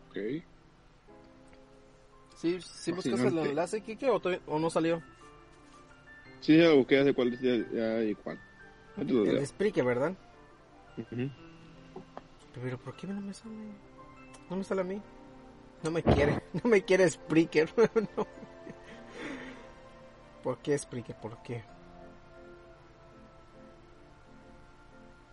Ok. 0.10 0.18
¿Sí, 2.36 2.60
sí 2.62 2.92
buscas 2.92 3.20
el 3.20 3.38
enlace, 3.38 3.82
Kike, 3.82 4.10
o, 4.10 4.60
no 4.60 4.70
salió? 4.70 5.02
Sí, 6.42 6.58
ya 6.58 6.72
busqué 6.74 7.00
hace 7.00 7.14
cuál 7.14 7.40
ya, 7.40 7.56
ya 7.72 8.04
y 8.04 8.16
cuál. 8.16 8.40
No 8.98 9.06
te 9.06 9.14
lo 9.14 9.24
El 9.24 9.48
Spreaker, 9.48 9.84
¿verdad? 9.84 10.14
Pero, 12.54 12.78
¿por 12.78 12.96
qué 12.96 13.08
no 13.08 13.20
me 13.20 13.34
sale? 13.34 13.56
No 14.50 14.56
me 14.56 14.64
sale 14.64 14.82
a 14.82 14.84
mí. 14.84 15.02
No 15.84 15.92
me 15.92 16.04
quiere, 16.04 16.42
no 16.64 16.70
me 16.70 16.84
quiere 16.84 17.10
Spreaker. 17.10 17.70
no. 18.18 18.28
¿Por 20.44 20.58
qué 20.60 20.78
Spreaker? 20.78 21.16
¿Por 21.16 21.42
qué? 21.44 21.64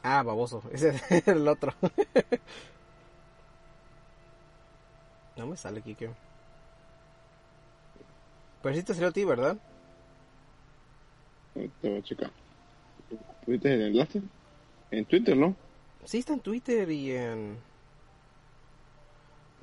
Ah, 0.02 0.22
baboso. 0.22 0.62
Ese 0.72 1.00
es 1.10 1.28
el 1.28 1.46
otro. 1.46 1.72
no 5.36 5.46
me 5.46 5.56
sale, 5.56 5.82
Kike. 5.82 6.10
Pero 8.62 8.74
sí 8.74 8.82
te 8.82 8.94
salió 8.94 9.08
a 9.08 9.12
ti, 9.12 9.24
¿verdad? 9.24 9.56
Te 11.54 11.88
voy 11.88 11.98
a 11.98 12.02
checar. 12.02 12.30
¿Tuviste 13.44 13.74
el 13.74 13.82
enlace? 13.82 14.22
En 14.90 15.04
Twitter, 15.04 15.36
¿no? 15.36 15.56
Sí, 16.04 16.18
está 16.18 16.32
en 16.32 16.40
Twitter 16.40 16.90
y 16.90 17.12
en... 17.12 17.58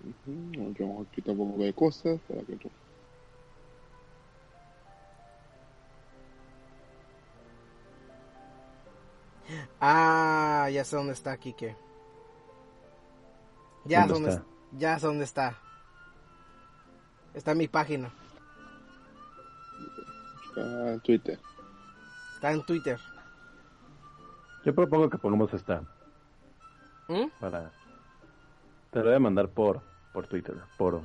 Ujú, 0.03 0.73
Yo 0.73 1.01
aquí 1.01 1.21
tampoco 1.21 1.57
veo 1.57 1.73
cosas 1.75 2.19
para 2.27 2.41
que 2.43 2.55
tú. 2.55 2.69
Ah, 9.79 10.69
ya 10.71 10.83
sé 10.83 10.95
dónde 10.95 11.13
está, 11.13 11.35
Kike. 11.37 11.75
Ya 13.85 14.03
sé 14.03 14.13
¿Dónde 14.13 14.13
dónde 14.13 14.29
está? 14.29 14.45
Ya 14.77 14.99
sé 14.99 15.07
dónde 15.07 15.23
está. 15.23 15.57
Está 17.33 17.51
en 17.51 17.57
mi 17.57 17.67
página. 17.67 18.11
Está 20.47 20.93
en 20.93 20.99
Twitter. 21.01 21.39
Está 22.35 22.51
en 22.51 22.63
Twitter. 22.63 22.99
Yo 24.65 24.75
propongo 24.75 25.09
que 25.09 25.17
pongamos 25.17 25.53
esta 25.53 25.81
¿Mm? 27.07 27.27
para... 27.39 27.71
Te 28.91 28.99
lo 28.99 29.05
voy 29.05 29.13
a 29.15 29.19
mandar 29.19 29.49
por, 29.49 29.81
por 30.13 30.27
Twitter, 30.27 30.55
por, 30.77 31.01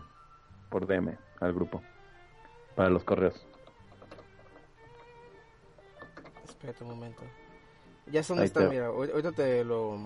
por 0.70 0.86
DM 0.86 1.16
al 1.40 1.52
grupo. 1.52 1.82
Para 2.74 2.90
los 2.90 3.04
correos. 3.04 3.46
Espérate 6.48 6.82
un 6.84 6.90
momento. 6.90 7.22
Ya 8.06 8.20
Ahí 8.20 8.44
está, 8.44 8.60
te- 8.60 8.68
mira. 8.68 8.88
ahor- 8.88 9.10
Ahorita 9.10 9.32
te 9.32 9.64
lo... 9.64 9.98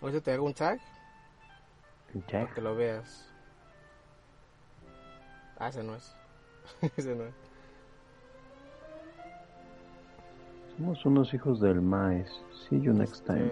Ahorita 0.00 0.20
te 0.20 0.32
hago 0.32 0.44
un 0.46 0.54
tag 0.54 0.80
Ya. 2.28 2.42
para 2.42 2.54
que 2.54 2.60
lo 2.60 2.74
veas. 2.74 3.28
Ah, 5.58 5.68
ese 5.68 5.82
no 5.82 5.94
es. 5.94 6.14
ese 6.96 7.14
no 7.14 7.24
es. 7.24 7.34
Somos 10.76 11.04
unos 11.06 11.32
hijos 11.34 11.60
del 11.60 11.80
maíz. 11.80 12.28
See 12.68 12.80
you 12.80 12.92
next 12.92 13.24
time. 13.26 13.48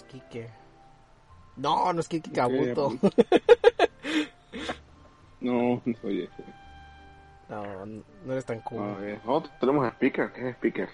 ¿Cómo 0.00 0.12
te 0.12 0.18
pones 0.18 0.24
Kike? 0.30 0.50
No, 1.56 1.92
no 1.92 2.00
es 2.00 2.08
Kike 2.08 2.32
Kabuto. 2.32 2.92
No, 5.40 5.82
no 5.84 5.94
soy 6.00 6.22
ese. 6.22 6.44
No, 7.48 7.84
no 8.24 8.32
eres 8.32 8.44
tan 8.44 8.60
cool. 8.60 8.80
Nosotros 9.26 9.52
tenemos 9.58 9.88
speaker. 9.94 10.32
¿Qué 10.32 10.48
es 10.50 10.54
speaker? 10.56 10.88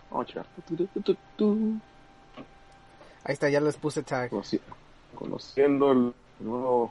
Tu. 1.36 1.78
Ahí 3.24 3.34
está, 3.34 3.50
ya 3.50 3.60
les 3.60 3.76
puse 3.76 4.02
tag. 4.02 4.30
Conoci- 4.30 4.60
Conociendo 5.14 5.92
el 5.92 6.14
nuevo 6.40 6.90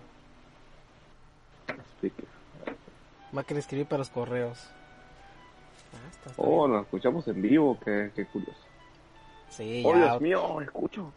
speaker. 1.98 2.26
Más 3.32 3.44
que 3.46 3.56
le 3.56 3.60
escribí 3.62 3.86
para 3.86 4.00
los 4.00 4.10
correos. 4.10 4.60
Ah, 5.94 6.10
está, 6.12 6.30
está 6.30 6.42
Oh, 6.44 6.66
bien. 6.68 6.74
nos 6.74 6.84
escuchamos 6.86 7.28
en 7.28 7.42
vivo. 7.42 7.76
Qué, 7.84 8.12
qué 8.16 8.26
curioso. 8.28 8.60
Sí, 9.50 9.82
Oh, 9.84 9.94
ya. 9.94 10.00
Dios 10.10 10.22
mío, 10.22 10.62
escucho. 10.62 11.12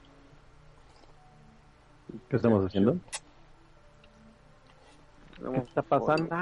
¿Qué 2.28 2.36
estamos 2.36 2.64
haciendo? 2.64 2.96
¿Qué 5.38 5.58
está 5.58 5.82
pasando? 5.82 6.36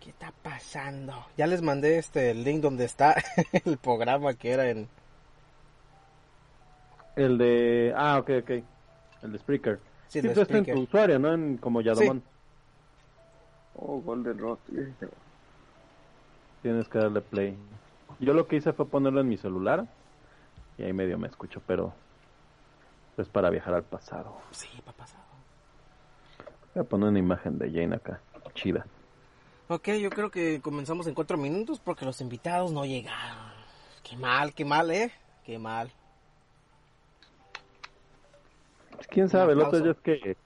¿Qué 0.00 0.10
está 0.10 0.32
pasando? 0.42 1.14
Ya 1.36 1.46
les 1.46 1.62
mandé 1.62 1.98
este 1.98 2.30
el 2.30 2.44
link 2.44 2.60
donde 2.62 2.84
está 2.84 3.16
el 3.64 3.76
programa 3.78 4.34
que 4.34 4.50
era 4.52 4.70
en... 4.70 4.88
El 7.16 7.38
de... 7.38 7.92
Ah, 7.96 8.18
ok, 8.18 8.30
ok. 8.42 8.50
El 9.22 9.32
de 9.32 9.38
Spreaker. 9.38 9.80
Sí, 10.08 10.20
Sí, 10.20 10.22
tú 10.22 10.28
estás 10.28 10.42
en 10.50 10.62
Spreaker. 10.62 10.74
tu 10.74 10.80
usuario, 10.82 11.18
¿no? 11.18 11.32
En, 11.32 11.56
como 11.56 11.80
Yadomón. 11.80 12.22
Oh, 13.74 14.00
Golden 14.00 14.38
Rod. 14.38 14.58
Tienes 16.62 16.88
que 16.88 16.98
darle 16.98 17.20
play. 17.20 17.56
Yo 18.20 18.32
lo 18.32 18.46
que 18.46 18.56
hice 18.56 18.72
fue 18.72 18.86
ponerlo 18.86 19.20
en 19.20 19.28
mi 19.28 19.36
celular. 19.36 19.86
Y 20.78 20.84
ahí 20.84 20.92
medio 20.92 21.18
me 21.18 21.28
escucho, 21.28 21.60
pero... 21.66 21.92
Es 23.16 23.28
para 23.28 23.50
viajar 23.50 23.74
al 23.74 23.84
pasado. 23.84 24.36
Sí, 24.50 24.68
pa' 24.84 24.92
pasado. 24.92 25.24
Voy 26.74 26.84
a 26.84 26.88
poner 26.88 27.08
una 27.08 27.18
imagen 27.18 27.58
de 27.58 27.70
Jane 27.70 27.96
acá. 27.96 28.20
Chida. 28.54 28.86
Ok, 29.68 29.88
yo 30.00 30.10
creo 30.10 30.30
que 30.30 30.60
comenzamos 30.60 31.06
en 31.06 31.14
cuatro 31.14 31.36
minutos 31.36 31.80
porque 31.80 32.04
los 32.04 32.20
invitados 32.20 32.72
no 32.72 32.84
llegaron. 32.84 33.52
Qué 34.02 34.16
mal, 34.16 34.54
qué 34.54 34.64
mal, 34.64 34.90
¿eh? 34.90 35.10
Qué 35.44 35.58
mal. 35.58 35.90
Pues, 38.94 39.06
¿Quién 39.08 39.28
sabe? 39.28 39.56
Ya 39.56 39.64
aplauso. 39.64 39.90
es 39.90 39.96
que... 39.98 40.36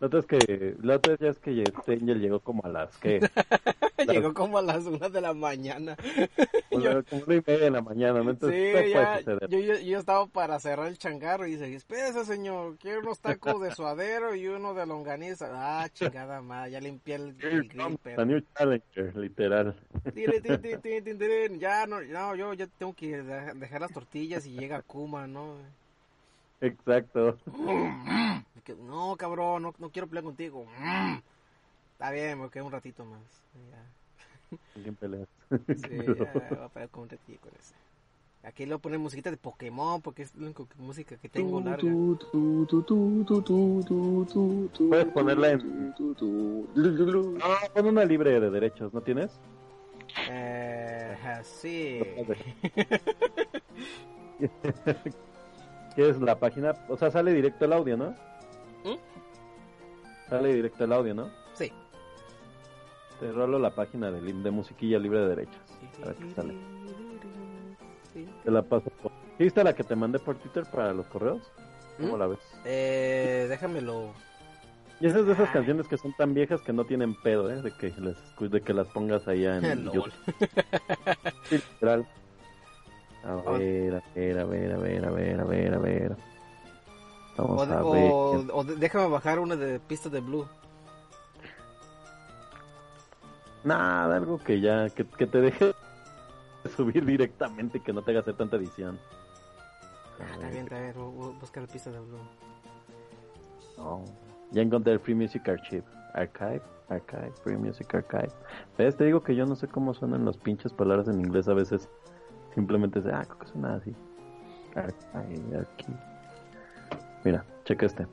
La 0.00 0.06
otra 0.06 0.20
es 0.20 0.26
que... 0.26 0.76
La 0.82 0.96
otra 0.96 1.16
ya 1.18 1.28
es 1.28 1.38
que 1.38 1.50
Angel 1.86 2.20
llegó 2.20 2.40
como 2.40 2.64
a 2.64 2.68
las... 2.68 2.96
¿Qué? 2.98 3.20
Llegó 4.08 4.32
como 4.32 4.56
a 4.58 4.62
las 4.62 4.86
una 4.86 5.10
de 5.10 5.20
la 5.20 5.34
mañana. 5.34 5.94
Yo- 6.70 7.04
como 7.04 7.24
una 7.26 7.34
y 7.36 7.42
media 7.46 7.64
de 7.64 7.70
la 7.70 7.82
mañana, 7.82 8.22
¿no? 8.22 8.30
Entonces, 8.30 8.86
sí, 8.86 8.90
ya, 8.92 9.20
yo, 9.20 9.58
yo, 9.60 9.78
yo 9.78 9.98
estaba 9.98 10.26
para 10.26 10.58
cerrar 10.58 10.86
el 10.86 10.96
changarro 10.96 11.46
y 11.46 11.52
dice, 11.52 11.74
espérese 11.74 12.24
señor, 12.24 12.78
quiero 12.78 13.00
unos 13.00 13.20
tacos 13.20 13.60
de 13.60 13.72
suadero 13.74 14.34
y 14.34 14.46
uno 14.48 14.72
de 14.72 14.86
longaniza. 14.86 15.50
Ah, 15.52 15.88
chingada 15.90 16.40
madre, 16.40 16.70
ya 16.70 16.80
limpié 16.80 17.16
el, 17.16 17.36
el 17.42 17.68
grill, 17.68 17.98
pero... 18.02 18.24
New 18.24 18.40
Challenger, 18.56 19.16
literal. 19.16 19.76
Ya, 21.60 21.86
no, 21.86 22.00
no, 22.00 22.34
yo 22.34 22.54
ya 22.54 22.66
tengo 22.66 22.94
que 22.94 23.22
de- 23.22 23.54
dejar 23.54 23.82
las 23.82 23.92
tortillas 23.92 24.46
y 24.46 24.52
llega 24.56 24.80
Kuma, 24.82 25.26
¿no? 25.26 25.56
Exacto. 26.60 27.38
Que, 28.64 28.74
No, 28.74 29.16
cabrón, 29.16 29.62
no, 29.62 29.74
no 29.78 29.90
quiero 29.90 30.06
pelear 30.08 30.24
contigo. 30.24 30.66
Está 31.92 32.10
bien, 32.10 32.40
me 32.40 32.48
quedo 32.50 32.66
un 32.66 32.72
ratito 32.72 33.04
más. 33.04 33.20
Ya. 33.70 34.58
¿Quién 34.82 34.96
peleas? 34.96 35.28
Sí, 35.50 35.56
ya, 36.18 36.32
voy 36.48 36.58
a 36.64 36.68
pelear 36.68 36.88
con 36.90 37.02
un 37.04 37.08
ratito 37.10 37.40
con 37.40 37.50
ese. 37.58 37.74
Aquí 38.42 38.64
le 38.64 38.70
voy 38.72 38.78
a 38.78 38.82
poner 38.82 38.98
musiquita 38.98 39.30
de 39.30 39.36
Pokémon 39.36 40.00
porque 40.00 40.22
es 40.22 40.34
la 40.34 40.46
única 40.46 40.64
música 40.78 41.16
que 41.18 41.28
tengo 41.28 41.60
larga. 41.60 41.82
Puedes 44.88 45.06
ponerla 45.12 45.50
en- 45.50 45.94
Ah, 47.42 47.58
pon 47.74 47.86
una 47.86 48.04
libre 48.06 48.40
de 48.40 48.50
derechos, 48.50 48.94
¿no 48.94 49.02
tienes? 49.02 49.30
Eh, 50.30 51.16
sí. 51.44 52.00
¿Qué 55.94 56.08
es 56.08 56.18
la 56.20 56.38
página? 56.38 56.74
O 56.88 56.96
sea, 56.96 57.10
sale 57.10 57.32
directo 57.34 57.64
el 57.66 57.72
audio, 57.72 57.96
¿no? 57.96 58.14
¿Mm? 58.84 58.96
Sale 60.28 60.54
directo 60.54 60.84
el 60.84 60.92
audio, 60.92 61.14
¿no? 61.14 61.30
Sí. 61.54 61.72
Te 63.18 63.30
rolo 63.32 63.58
la 63.58 63.74
página 63.74 64.10
de, 64.10 64.50
musiquilla 64.50 64.98
libre 64.98 65.20
de 65.20 65.28
derechos. 65.28 65.60
A 66.02 66.06
ver 66.06 66.16
qué 66.16 66.30
sale. 66.34 66.54
Te 68.44 68.50
la 68.50 68.62
paso 68.62 68.90
por... 69.02 69.12
¿Sí 69.38 69.44
viste 69.44 69.62
la 69.64 69.74
que 69.74 69.84
te 69.84 69.96
mandé 69.96 70.18
por 70.18 70.36
Twitter 70.36 70.64
para 70.70 70.92
los 70.92 71.06
correos? 71.06 71.42
¿Cómo 71.98 72.16
¿Mm? 72.16 72.18
la 72.20 72.26
ves? 72.28 72.38
Eh, 72.64 73.46
déjamelo. 73.48 74.12
Y 75.00 75.06
esas 75.06 75.24
de 75.26 75.32
esas 75.32 75.48
canciones 75.50 75.88
que 75.88 75.96
son 75.96 76.12
tan 76.12 76.34
viejas 76.34 76.60
que 76.62 76.72
no 76.74 76.84
tienen 76.84 77.14
pedo, 77.14 77.50
¿eh? 77.50 77.62
De 77.62 77.70
que, 77.72 77.90
les, 78.00 78.16
de 78.50 78.60
que 78.60 78.74
las 78.74 78.86
pongas 78.88 79.26
allá 79.28 79.56
en. 79.56 79.84
YouTube. 79.92 80.12
Sí, 81.48 81.56
literal. 81.56 82.06
A 83.22 83.32
Ah. 83.46 83.52
ver, 83.58 83.94
a 83.96 84.02
ver, 84.14 84.38
a 84.38 84.44
ver, 84.46 84.72
a 84.72 84.78
ver, 84.78 85.04
a 85.04 85.10
ver, 85.10 85.40
a 85.40 85.44
ver, 85.44 85.74
a 85.74 85.78
ver. 85.78 86.16
Vamos 87.42 87.68
O, 87.68 87.72
a 87.72 87.92
ver. 87.92 88.12
o- 88.12 88.56
o 88.58 88.64
de- 88.64 88.76
déjame 88.76 89.08
bajar 89.08 89.38
una 89.38 89.56
de 89.56 89.78
pistas 89.80 90.12
de 90.12 90.20
Blue. 90.20 90.46
Nada, 93.64 94.16
algo 94.16 94.38
que 94.38 94.60
ya, 94.60 94.88
que, 94.90 95.04
que 95.04 95.26
te 95.26 95.40
deje 95.40 95.74
subir 96.76 97.04
directamente 97.04 97.78
y 97.78 97.80
que 97.80 97.92
no 97.92 98.02
te 98.02 98.10
haga 98.12 98.20
hacer 98.20 98.34
tanta 98.36 98.56
edición. 98.56 98.98
Ah, 100.18 100.24
Está 100.34 100.48
bien, 100.48 100.64
está 100.64 100.78
bien. 100.80 100.92
Voy 100.96 101.12
voy 101.14 101.34
a 101.36 101.38
buscar 101.40 101.66
pistas 101.66 101.92
de 101.92 102.00
Blue. 102.00 102.18
no. 103.76 104.04
Ya 104.52 104.62
encontré 104.62 104.92
el 104.94 104.98
Free 105.00 105.14
Music 105.14 105.48
Archive. 105.48 105.84
Archive, 106.12 106.60
Archive, 106.88 107.32
Free 107.44 107.56
Music 107.56 107.94
Archive. 107.94 108.30
¿Ves? 108.76 108.96
Te 108.96 109.04
digo 109.04 109.22
que 109.22 109.36
yo 109.36 109.46
no 109.46 109.54
sé 109.54 109.68
cómo 109.68 109.94
suenan 109.94 110.24
las 110.24 110.36
pinches 110.36 110.72
palabras 110.72 111.06
en 111.06 111.20
inglés 111.20 111.46
a 111.46 111.54
veces. 111.54 111.88
Simplemente 112.54 113.00
sé, 113.00 113.12
ah, 113.12 113.22
creo 113.24 113.38
que 113.38 113.46
suena 113.46 113.76
así. 113.76 113.94
Archive, 114.74 115.58
aquí. 115.60 115.86
Mira, 117.24 117.44
checa 117.64 117.86
este. 117.86 118.06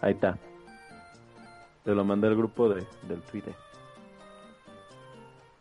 Ahí 0.00 0.12
está. 0.12 0.38
Te 1.84 1.94
lo 1.94 2.04
mandé 2.04 2.28
al 2.28 2.36
grupo 2.36 2.68
de, 2.68 2.86
del 3.08 3.20
Twitter. 3.22 3.54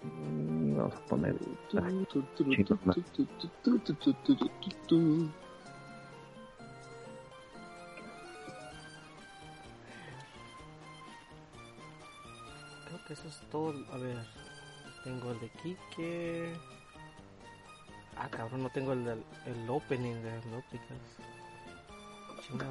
Y 0.04 0.74
vamos 0.74 0.96
a 0.96 1.06
poner. 1.06 1.36
Creo 12.86 13.06
que 13.08 13.14
eso 13.14 13.28
es 13.28 13.42
todo. 13.50 13.74
A 13.92 13.98
ver. 13.98 14.18
Tengo 15.04 15.32
el 15.32 15.40
de 15.40 15.50
Kike. 15.50 16.54
Ah, 18.18 18.28
cabrón, 18.30 18.64
no 18.64 18.70
tengo 18.70 18.94
el, 18.94 19.08
el 19.08 19.70
opening 19.70 20.16
de 20.16 20.32
las 20.32 20.46
intro? 22.42 22.68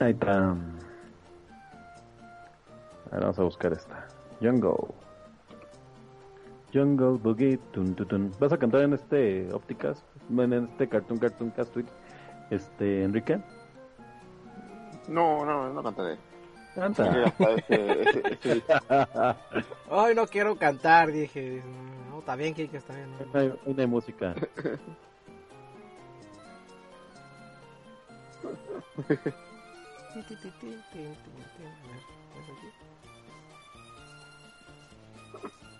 Ahí 0.00 0.12
está. 0.12 0.50
A 0.50 0.54
ver, 3.12 3.20
vamos 3.20 3.38
a 3.38 3.42
buscar 3.42 3.72
esta. 3.72 4.08
Jungle. 4.40 4.94
Jungle 6.72 7.18
Boogie 7.22 7.58
tun, 7.72 7.94
tun, 7.94 8.08
tun. 8.08 8.32
¿Vas 8.40 8.52
a 8.52 8.58
cantar 8.58 8.80
en 8.82 8.94
este 8.94 9.52
ópticas? 9.52 10.02
En 10.30 10.52
este 10.52 10.88
Cartoon 10.88 11.18
Cartoon 11.18 11.50
Cast? 11.50 11.76
Este, 12.52 13.02
Enrique. 13.04 13.40
No, 15.08 15.42
no, 15.46 15.72
no 15.72 15.82
cantaré. 15.82 16.18
Canta. 16.74 17.04
Quiero 17.10 17.22
gastar 17.24 17.58
ese- 17.58 18.02
ese- 18.02 18.32
ese- 18.34 18.62
Ay, 19.90 20.14
no 20.14 20.26
quiero 20.26 20.56
cantar, 20.56 21.10
dije. 21.10 21.62
No, 22.10 22.18
está 22.18 22.36
bien, 22.36 22.52
Kike, 22.52 22.76
está 22.76 22.94
bien. 22.94 23.10
No 23.64 23.80
hay 23.82 23.86
música. 23.86 24.34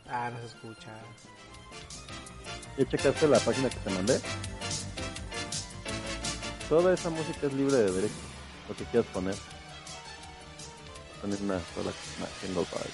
Ah, 0.08 0.30
no 0.30 0.38
se 0.40 0.46
escucha. 0.46 0.90
¿Ya 2.76 2.84
checaste 2.88 3.28
la 3.28 3.38
página 3.38 3.68
que 3.70 3.76
te 3.78 3.90
mandé? 3.90 4.20
Toda 6.72 6.94
esa 6.94 7.10
música 7.10 7.48
es 7.48 7.52
libre 7.52 7.76
de 7.76 7.92
derecho. 7.92 8.14
Lo 8.66 8.74
que 8.74 8.84
quieras 8.84 9.06
poner. 9.12 9.34
Poner 11.20 11.38
una 11.42 11.58
sola 11.74 11.90
local. 12.54 12.86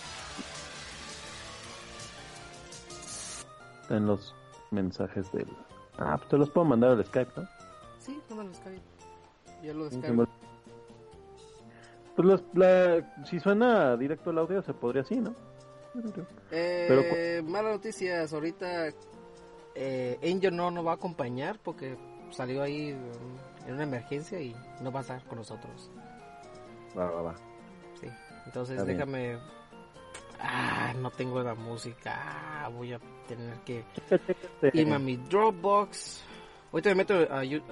Está 3.83 3.97
en 3.99 4.07
los 4.09 4.35
mensajes 4.73 5.31
del. 5.31 5.47
Ah, 5.97 6.17
pues 6.19 6.29
te 6.29 6.39
los 6.39 6.51
puedo 6.51 6.65
mandar 6.65 6.91
al 6.91 7.07
Skype, 7.07 7.31
¿no? 7.37 7.49
Sí, 8.01 8.21
no 8.29 8.35
me 8.35 8.43
lo 8.43 8.49
descargué. 8.49 8.81
Ya 9.63 9.73
lo 9.75 9.89
Sí, 9.91 9.95
descargué. 9.95 10.25
Pues 12.17 12.27
los- 12.29 12.43
la- 12.55 13.25
si 13.27 13.39
suena 13.39 13.97
directo 13.97 14.31
el 14.31 14.39
audio, 14.39 14.61
se 14.61 14.75
podría 14.75 15.03
así, 15.03 15.15
¿no? 15.21 15.37
Eh, 16.51 17.45
malas 17.47 17.75
noticias. 17.75 18.33
Ahorita 18.33 18.89
eh, 19.77 20.19
Angel 20.25 20.57
no 20.57 20.73
nos 20.73 20.85
va 20.85 20.91
a 20.91 20.95
acompañar 20.97 21.61
porque 21.63 21.97
salió 22.33 22.61
ahí 22.61 22.97
en 23.67 23.75
una 23.75 23.83
emergencia 23.85 24.41
y 24.41 24.55
no 24.81 24.91
va 24.93 25.01
a 25.01 25.03
estar 25.03 25.23
con 25.25 25.39
nosotros. 25.39 25.91
Va, 26.97 27.11
va, 27.11 27.23
va. 27.23 27.35
Sí. 28.01 28.09
Entonces 28.47 28.77
Está 28.77 28.85
bien. 28.85 28.99
déjame. 28.99 29.39
Ah, 30.41 30.95
no 30.97 31.11
tengo 31.11 31.43
la 31.43 31.55
música. 31.55 32.15
Ah, 32.65 32.69
voy 32.69 32.93
a 32.93 33.01
tener 33.27 33.55
que 33.61 33.85
irme 34.73 34.95
a 34.95 34.99
mi 34.99 35.17
Dropbox. 35.17 36.23
Ahorita 36.73 36.91
me 36.91 36.95
meto 36.97 37.15
a, 37.15 37.41
a 37.41 37.45
YouTube, 37.45 37.71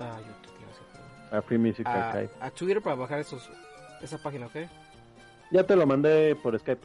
a 1.30 1.42
Free 1.42 1.58
Music 1.58 1.86
a, 1.86 2.10
Archive. 2.10 2.30
a 2.40 2.50
Twitter 2.50 2.82
para 2.82 2.96
bajar 2.96 3.20
esos, 3.20 3.48
esa 4.00 4.18
página, 4.18 4.46
¿ok? 4.46 4.56
Ya 5.50 5.64
te 5.64 5.76
lo 5.76 5.86
mandé 5.86 6.34
por 6.36 6.58
Skype. 6.58 6.84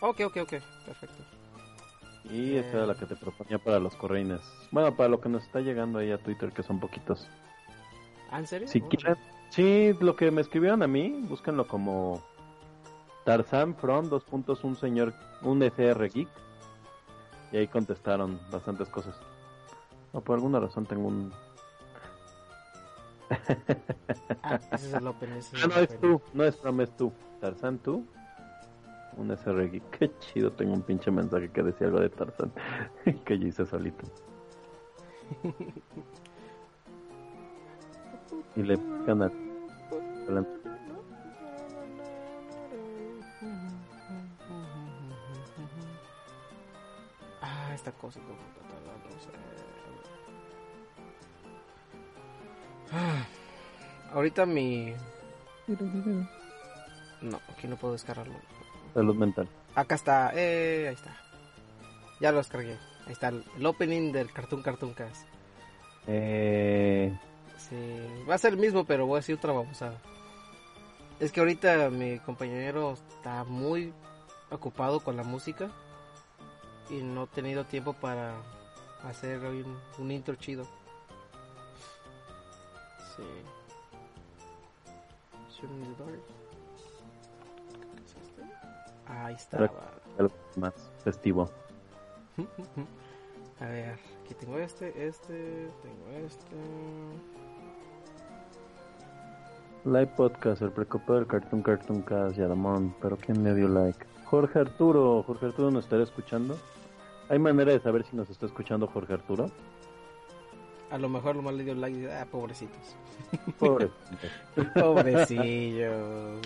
Ok, 0.00 0.20
ok, 0.26 0.36
ok. 0.42 0.50
Perfecto. 0.86 1.24
Y 2.30 2.56
esta 2.56 2.78
era 2.78 2.86
la 2.86 2.94
que 2.94 3.06
te 3.06 3.16
proponía 3.16 3.58
para 3.58 3.78
los 3.78 3.94
correines. 3.96 4.40
Bueno, 4.70 4.94
para 4.94 5.08
lo 5.08 5.20
que 5.20 5.28
nos 5.28 5.42
está 5.44 5.60
llegando 5.60 5.98
ahí 5.98 6.10
a 6.10 6.18
Twitter, 6.18 6.52
que 6.52 6.62
son 6.62 6.78
poquitos. 6.78 7.28
¿Ah, 8.30 8.38
en 8.38 8.46
serio? 8.46 8.68
Si 8.68 8.80
quieren, 8.80 9.16
sí, 9.50 9.92
lo 10.00 10.16
que 10.16 10.30
me 10.30 10.40
escribieron 10.40 10.82
a 10.82 10.86
mí, 10.86 11.24
búsquenlo 11.28 11.66
como 11.66 12.22
Tarzan 13.24 13.74
from, 13.74 14.08
dos 14.08 14.24
puntos, 14.24 14.64
un 14.64 14.76
señor, 14.76 15.14
un 15.42 15.62
SR 15.62 16.08
Geek. 16.10 16.28
Y 17.52 17.56
ahí 17.56 17.68
contestaron 17.68 18.38
bastantes 18.50 18.88
cosas. 18.88 19.18
No, 20.12 20.20
por 20.20 20.36
alguna 20.36 20.60
razón 20.60 20.86
tengo 20.86 21.08
un... 21.08 21.32
Ah, 24.42 24.58
ese 24.72 24.86
es 24.88 24.94
el 24.94 25.06
Open. 25.06 25.32
ese 25.32 25.56
es 25.56 25.64
Ah, 25.64 25.68
no, 25.68 25.76
es 25.76 26.00
tú, 26.00 26.22
no 26.32 26.44
es 26.44 26.56
from, 26.56 26.80
es 26.80 26.96
tú. 26.96 27.12
Tarzan 27.40 27.78
tú, 27.78 28.06
un 29.16 29.30
SR 29.30 29.70
Geek. 29.70 29.90
Qué 29.98 30.10
chido, 30.20 30.52
tengo 30.52 30.72
un 30.72 30.82
pinche 30.82 31.10
mensaje 31.10 31.50
que 31.50 31.62
decía 31.62 31.88
algo 31.88 32.00
de 32.00 32.08
Tarzan, 32.08 32.52
que 33.24 33.38
yo 33.38 33.46
hice 33.46 33.66
solito. 33.66 34.06
Y 38.56 38.62
le 38.62 38.76
pican 38.78 39.22
a... 39.22 39.26
a 39.26 40.30
la- 40.32 40.46
Ah, 47.40 47.72
esta 47.74 47.92
cosa 47.92 48.20
como 48.20 48.38
Ah, 52.90 53.24
ahorita 54.14 54.46
mi... 54.46 54.94
No, 57.20 57.38
aquí 57.50 57.66
no 57.68 57.76
puedo 57.76 57.92
descargarlo. 57.92 58.34
Salud 58.94 59.14
mental. 59.14 59.46
Acá 59.74 59.94
está, 59.94 60.32
eh, 60.34 60.86
ahí 60.88 60.94
está. 60.94 61.14
Ya 62.20 62.32
lo 62.32 62.38
descargué. 62.38 62.78
Ahí 63.06 63.12
está 63.12 63.28
el, 63.28 63.44
el 63.58 63.66
opening 63.66 64.12
del 64.12 64.32
Cartoon 64.32 64.62
Cartoon 64.62 64.94
Cast. 64.94 65.26
Eh, 66.06 67.14
Va 68.28 68.34
a 68.34 68.38
ser 68.38 68.54
el 68.54 68.58
mismo, 68.58 68.84
pero 68.84 69.06
voy 69.06 69.16
a 69.16 69.20
decir 69.20 69.36
otra 69.36 69.52
babosada. 69.52 69.98
Es 71.20 71.32
que 71.32 71.40
ahorita 71.40 71.90
mi 71.90 72.18
compañero 72.20 72.92
está 72.92 73.44
muy 73.44 73.92
ocupado 74.50 75.00
con 75.00 75.16
la 75.16 75.24
música 75.24 75.70
y 76.90 77.02
no 77.02 77.24
he 77.24 77.26
tenido 77.26 77.64
tiempo 77.64 77.92
para 77.92 78.36
hacer 79.04 79.40
un, 79.40 79.78
un 79.98 80.10
intro 80.10 80.34
chido. 80.36 80.64
Sí. 83.16 83.22
Ahí 89.06 89.34
está. 89.34 89.58
Algo 90.18 90.34
más 90.56 90.74
festivo. 91.02 91.50
A 93.60 93.66
ver, 93.66 93.98
aquí 94.22 94.34
tengo 94.34 94.58
este, 94.58 95.06
este, 95.06 95.68
tengo 95.82 96.26
este. 96.26 96.56
Live 99.88 100.08
podcast, 100.18 100.60
el 100.60 100.70
precopo 100.70 101.14
del 101.14 101.26
Cartoon 101.26 101.62
Cartoon 101.62 102.02
Cast, 102.02 102.36
Yadamón, 102.36 102.94
pero 103.00 103.16
¿quién 103.16 103.42
le 103.42 103.54
dio 103.54 103.68
like? 103.68 104.04
Jorge 104.26 104.58
Arturo, 104.58 105.22
Jorge 105.22 105.46
Arturo 105.46 105.70
nos 105.70 105.84
estará 105.84 106.02
escuchando. 106.02 106.58
¿Hay 107.30 107.38
manera 107.38 107.72
de 107.72 107.80
saber 107.80 108.04
si 108.04 108.14
nos 108.14 108.28
está 108.28 108.44
escuchando 108.44 108.86
Jorge 108.86 109.14
Arturo? 109.14 109.50
A 110.90 110.98
lo 110.98 111.08
mejor 111.08 111.36
lo 111.36 111.42
más 111.42 111.54
le 111.54 111.64
dio 111.64 111.74
like 111.74 111.96
y 111.96 112.00
dice, 112.02 112.14
ah, 112.14 112.26
pobrecitos. 112.30 112.96
Pobre. 113.58 113.88
Pobrecillos. 114.74 116.42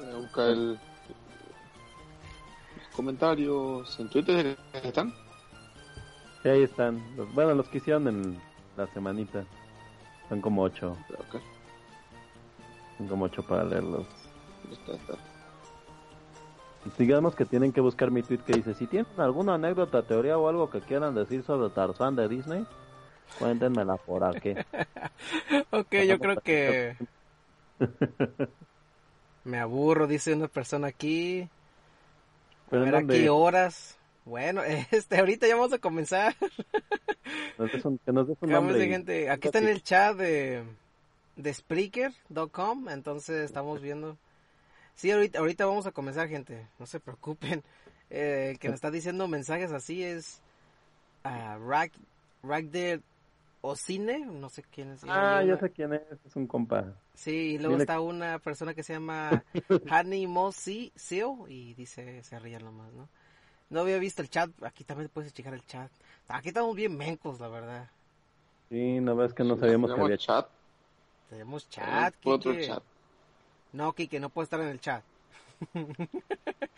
Voy 0.00 0.10
a 0.10 0.16
buscar 0.16 0.48
el... 0.48 0.68
los 0.70 0.80
comentarios 2.96 4.00
en 4.00 4.08
Twitter 4.08 4.56
están. 4.72 5.12
Sí, 6.42 6.48
ahí 6.48 6.62
están. 6.62 7.02
Bueno, 7.34 7.54
los 7.54 7.68
que 7.68 7.78
hicieron 7.78 8.08
en 8.08 8.40
la 8.78 8.86
semanita. 8.94 9.44
Son 10.30 10.40
como 10.40 10.62
ocho. 10.62 10.96
Voy 11.10 11.42
como 13.06 13.26
ocho 13.26 13.42
para 13.42 13.64
leerlos. 13.64 14.06
Digamos 16.96 17.34
que 17.34 17.44
tienen 17.44 17.72
que 17.72 17.80
buscar 17.80 18.10
mi 18.10 18.22
tweet 18.22 18.38
que 18.38 18.54
dice, 18.54 18.74
si 18.74 18.86
tienen 18.86 19.06
alguna 19.18 19.54
anécdota, 19.54 20.02
teoría 20.02 20.38
o 20.38 20.48
algo 20.48 20.70
que 20.70 20.80
quieran 20.80 21.14
decir 21.14 21.42
sobre 21.42 21.70
Tarzán 21.70 22.16
de 22.16 22.28
Disney, 22.28 22.66
cuéntenmela 23.38 23.96
por 23.96 24.24
aquí. 24.24 24.54
Ok, 25.70 25.94
yo 26.06 26.18
creo 26.18 26.40
que 26.40 26.96
me 29.44 29.58
aburro, 29.58 30.06
dice 30.06 30.34
una 30.34 30.48
persona 30.48 30.88
aquí. 30.88 31.48
Pero 32.70 32.84
ver 32.84 32.96
aquí 32.96 33.28
horas. 33.28 33.98
Bueno, 34.24 34.62
este, 34.90 35.18
ahorita 35.18 35.46
ya 35.46 35.56
vamos 35.56 35.72
a 35.72 35.78
comenzar. 35.78 36.34
nos 37.58 37.72
des 37.72 37.84
un, 37.84 37.98
que 37.98 38.12
nos 38.12 38.28
des 38.28 38.36
un 38.40 38.50
nombre 38.50 38.86
gente. 38.86 39.30
Aquí 39.30 39.48
está 39.48 39.58
en 39.58 39.68
el 39.68 39.82
chat 39.82 40.16
de, 40.16 40.64
de 41.38 41.54
Spreaker.com, 41.54 42.88
entonces 42.90 43.44
estamos 43.44 43.80
viendo. 43.80 44.18
Sí, 44.94 45.10
ahorita, 45.10 45.38
ahorita 45.38 45.64
vamos 45.66 45.86
a 45.86 45.92
comenzar, 45.92 46.28
gente. 46.28 46.66
No 46.78 46.86
se 46.86 47.00
preocupen. 47.00 47.62
Eh, 48.10 48.48
el 48.52 48.58
que 48.58 48.68
nos 48.68 48.74
está 48.76 48.90
diciendo 48.90 49.28
mensajes 49.28 49.70
así 49.72 50.02
es 50.02 50.40
uh, 51.24 51.58
Rag, 51.66 51.92
Ragder 52.42 53.00
Ocine, 53.60 54.20
no 54.26 54.48
sé 54.48 54.62
quién 54.62 54.90
es. 54.92 55.04
Ah, 55.06 55.40
Y 55.42 55.46
ya 55.46 55.52
una- 55.54 55.60
sé 55.60 55.70
quién 55.70 55.92
es, 55.92 56.02
es 56.26 56.36
un 56.36 56.46
compa. 56.46 56.94
Sí, 57.14 57.30
y 57.54 57.58
luego 57.58 57.74
Dile- 57.76 57.80
está 57.82 58.00
una 58.00 58.38
persona 58.40 58.74
que 58.74 58.82
se 58.82 58.94
llama 58.94 59.44
Honey 59.90 60.26
Mossy 60.26 60.92
Seo 60.96 61.46
y 61.48 61.74
dice, 61.74 62.22
se 62.24 62.38
ríe 62.38 62.58
nomás, 62.58 62.92
¿no? 62.92 63.08
No 63.70 63.80
había 63.80 63.98
visto 63.98 64.22
el 64.22 64.30
chat, 64.30 64.50
aquí 64.62 64.82
también 64.84 65.10
puedes 65.12 65.32
checar 65.34 65.52
el 65.54 65.64
chat. 65.66 65.90
Aquí 66.28 66.48
estamos 66.48 66.74
bien 66.74 66.96
mencos, 66.96 67.38
la 67.38 67.48
verdad. 67.48 67.90
Sí, 68.70 69.00
no 69.00 69.14
ves 69.14 69.34
que 69.34 69.44
no 69.44 69.56
sabíamos 69.56 69.94
que 69.94 70.00
había 70.00 70.16
chat. 70.18 70.48
Tenemos 71.30 71.68
chat, 71.68 72.14
Por 72.16 72.34
otro 72.34 72.52
Kike. 72.52 72.66
chat. 72.66 72.82
No, 73.72 73.92
Kike, 73.92 74.18
no 74.20 74.30
puede 74.30 74.44
estar 74.44 74.60
en 74.60 74.68
el 74.68 74.80
chat. 74.80 75.02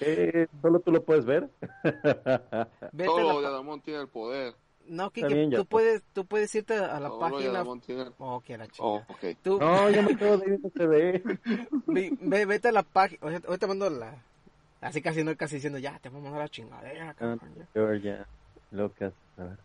Eh, 0.02 0.48
¿Solo 0.62 0.80
tú 0.80 0.92
lo 0.92 1.04
puedes 1.04 1.26
ver? 1.26 1.50
Pa- 1.82 3.46
Adamón 3.46 3.82
tiene 3.82 4.00
el 4.00 4.08
poder. 4.08 4.54
No, 4.86 5.10
Kike, 5.10 5.50
ya 5.50 5.58
tú 5.58 5.66
puedes, 5.66 6.02
tú 6.14 6.24
puedes 6.24 6.54
irte 6.54 6.74
a 6.74 6.98
la 6.98 7.08
Todo 7.08 7.20
página... 7.20 7.64
Tiene 7.84 8.02
el... 8.04 8.12
Oh, 8.18 8.40
que 8.40 8.56
la 8.56 8.66
chica. 8.66 8.82
Oh. 8.82 9.04
Tú, 9.42 9.58
no, 9.60 9.90
yo 9.90 10.02
me 10.02 10.14
acabo 10.14 10.38
de 10.38 10.58
se 10.74 10.86
ve. 10.86 11.22
ve, 11.86 12.16
ve- 12.18 12.46
vete 12.46 12.68
a 12.68 12.72
la 12.72 12.82
página... 12.82 13.20
Ahorita 13.22 13.48
ahorita 13.48 13.66
mando 13.66 13.90
la... 13.90 14.14
Así 14.80 15.02
casi 15.02 15.22
no, 15.22 15.36
casi 15.36 15.56
diciendo, 15.56 15.78
ya, 15.78 15.98
te 15.98 16.08
vamos 16.08 16.22
a 16.22 16.30
mandar 16.30 16.40
la 16.44 16.48
chingadera, 16.48 17.10
Ah, 17.10 17.14
cabrón, 17.14 17.54
ya". 17.58 17.66
Georgia, 17.74 18.26
locas. 18.70 19.12
A 19.36 19.44
ver. 19.44 19.58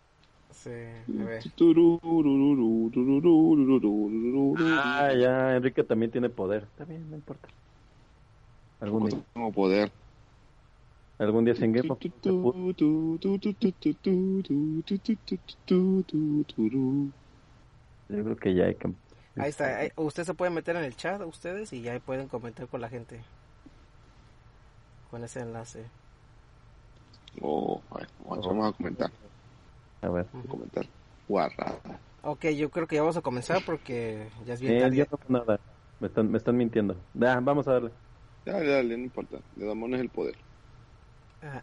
Sí, 0.56 0.70
a 0.70 1.24
ver. 1.24 1.44
Ah, 4.58 5.12
ya, 5.13 5.56
Enrique 5.58 5.84
también 5.84 6.12
tiene 6.12 6.30
poder. 6.30 6.63
Está 6.63 6.86
bien, 6.86 7.08
no 7.10 7.15
importa. 7.18 7.48
Algún 8.80 9.06
día, 9.08 9.20
Tengo 9.34 9.52
poder. 9.52 9.91
algún 11.20 11.46
día 11.46 11.56
sin 11.56 11.72
Game. 11.72 11.88
Yo 18.10 18.24
creo 18.24 18.36
que 18.38 18.54
ya 18.54 18.65
hay 18.65 18.76
que... 18.76 18.91
Ahí 19.38 19.50
está, 19.50 19.78
ahí- 19.80 19.91
usted 19.98 20.24
se 20.24 20.34
puede 20.34 20.52
meter 20.52 20.76
en 20.78 20.84
el 20.86 20.96
chat, 20.96 21.22
ustedes, 21.22 21.74
y 21.74 21.82
ya 21.82 22.00
pueden 22.00 22.28
comentar 22.28 22.68
con 22.68 22.80
la 22.82 22.89
gente. 22.89 23.20
Con 25.12 25.24
ese 25.24 25.41
enlace. 25.41 25.84
Oh, 27.41 27.82
vamos 28.26 28.74
a 28.74 28.78
comentar. 28.78 29.12
A 30.01 30.10
ver. 30.10 30.25
Comentar. 30.47 30.86
Guarrada. 31.27 31.79
Ok, 32.23 32.45
yo 32.49 32.69
creo 32.69 32.88
que 32.88 32.95
ya 32.95 33.01
vamos 33.01 33.17
a 33.17 33.21
comenzar 33.21 33.62
porque 33.65 34.27
ya 34.45 34.53
es 34.55 34.62
bien 34.62 34.73
Eh, 34.73 34.81
tarde. 34.81 34.95
yo 34.97 35.05
no 35.29 35.39
nada. 35.39 35.60
Me 35.99 36.08
están, 36.08 36.29
me 36.31 36.38
están 36.38 36.58
mintiendo. 36.58 36.95
Ya, 37.13 37.39
vamos 37.39 37.67
a 37.67 37.73
darle. 37.73 37.91
Dale, 38.45 38.67
dale, 38.67 38.97
no 38.97 39.03
importa. 39.03 39.38
De 39.55 39.65
Adamón 39.65 39.93
es 39.95 40.01
el 40.01 40.10
poder. 40.10 40.36
Ah, 41.41 41.62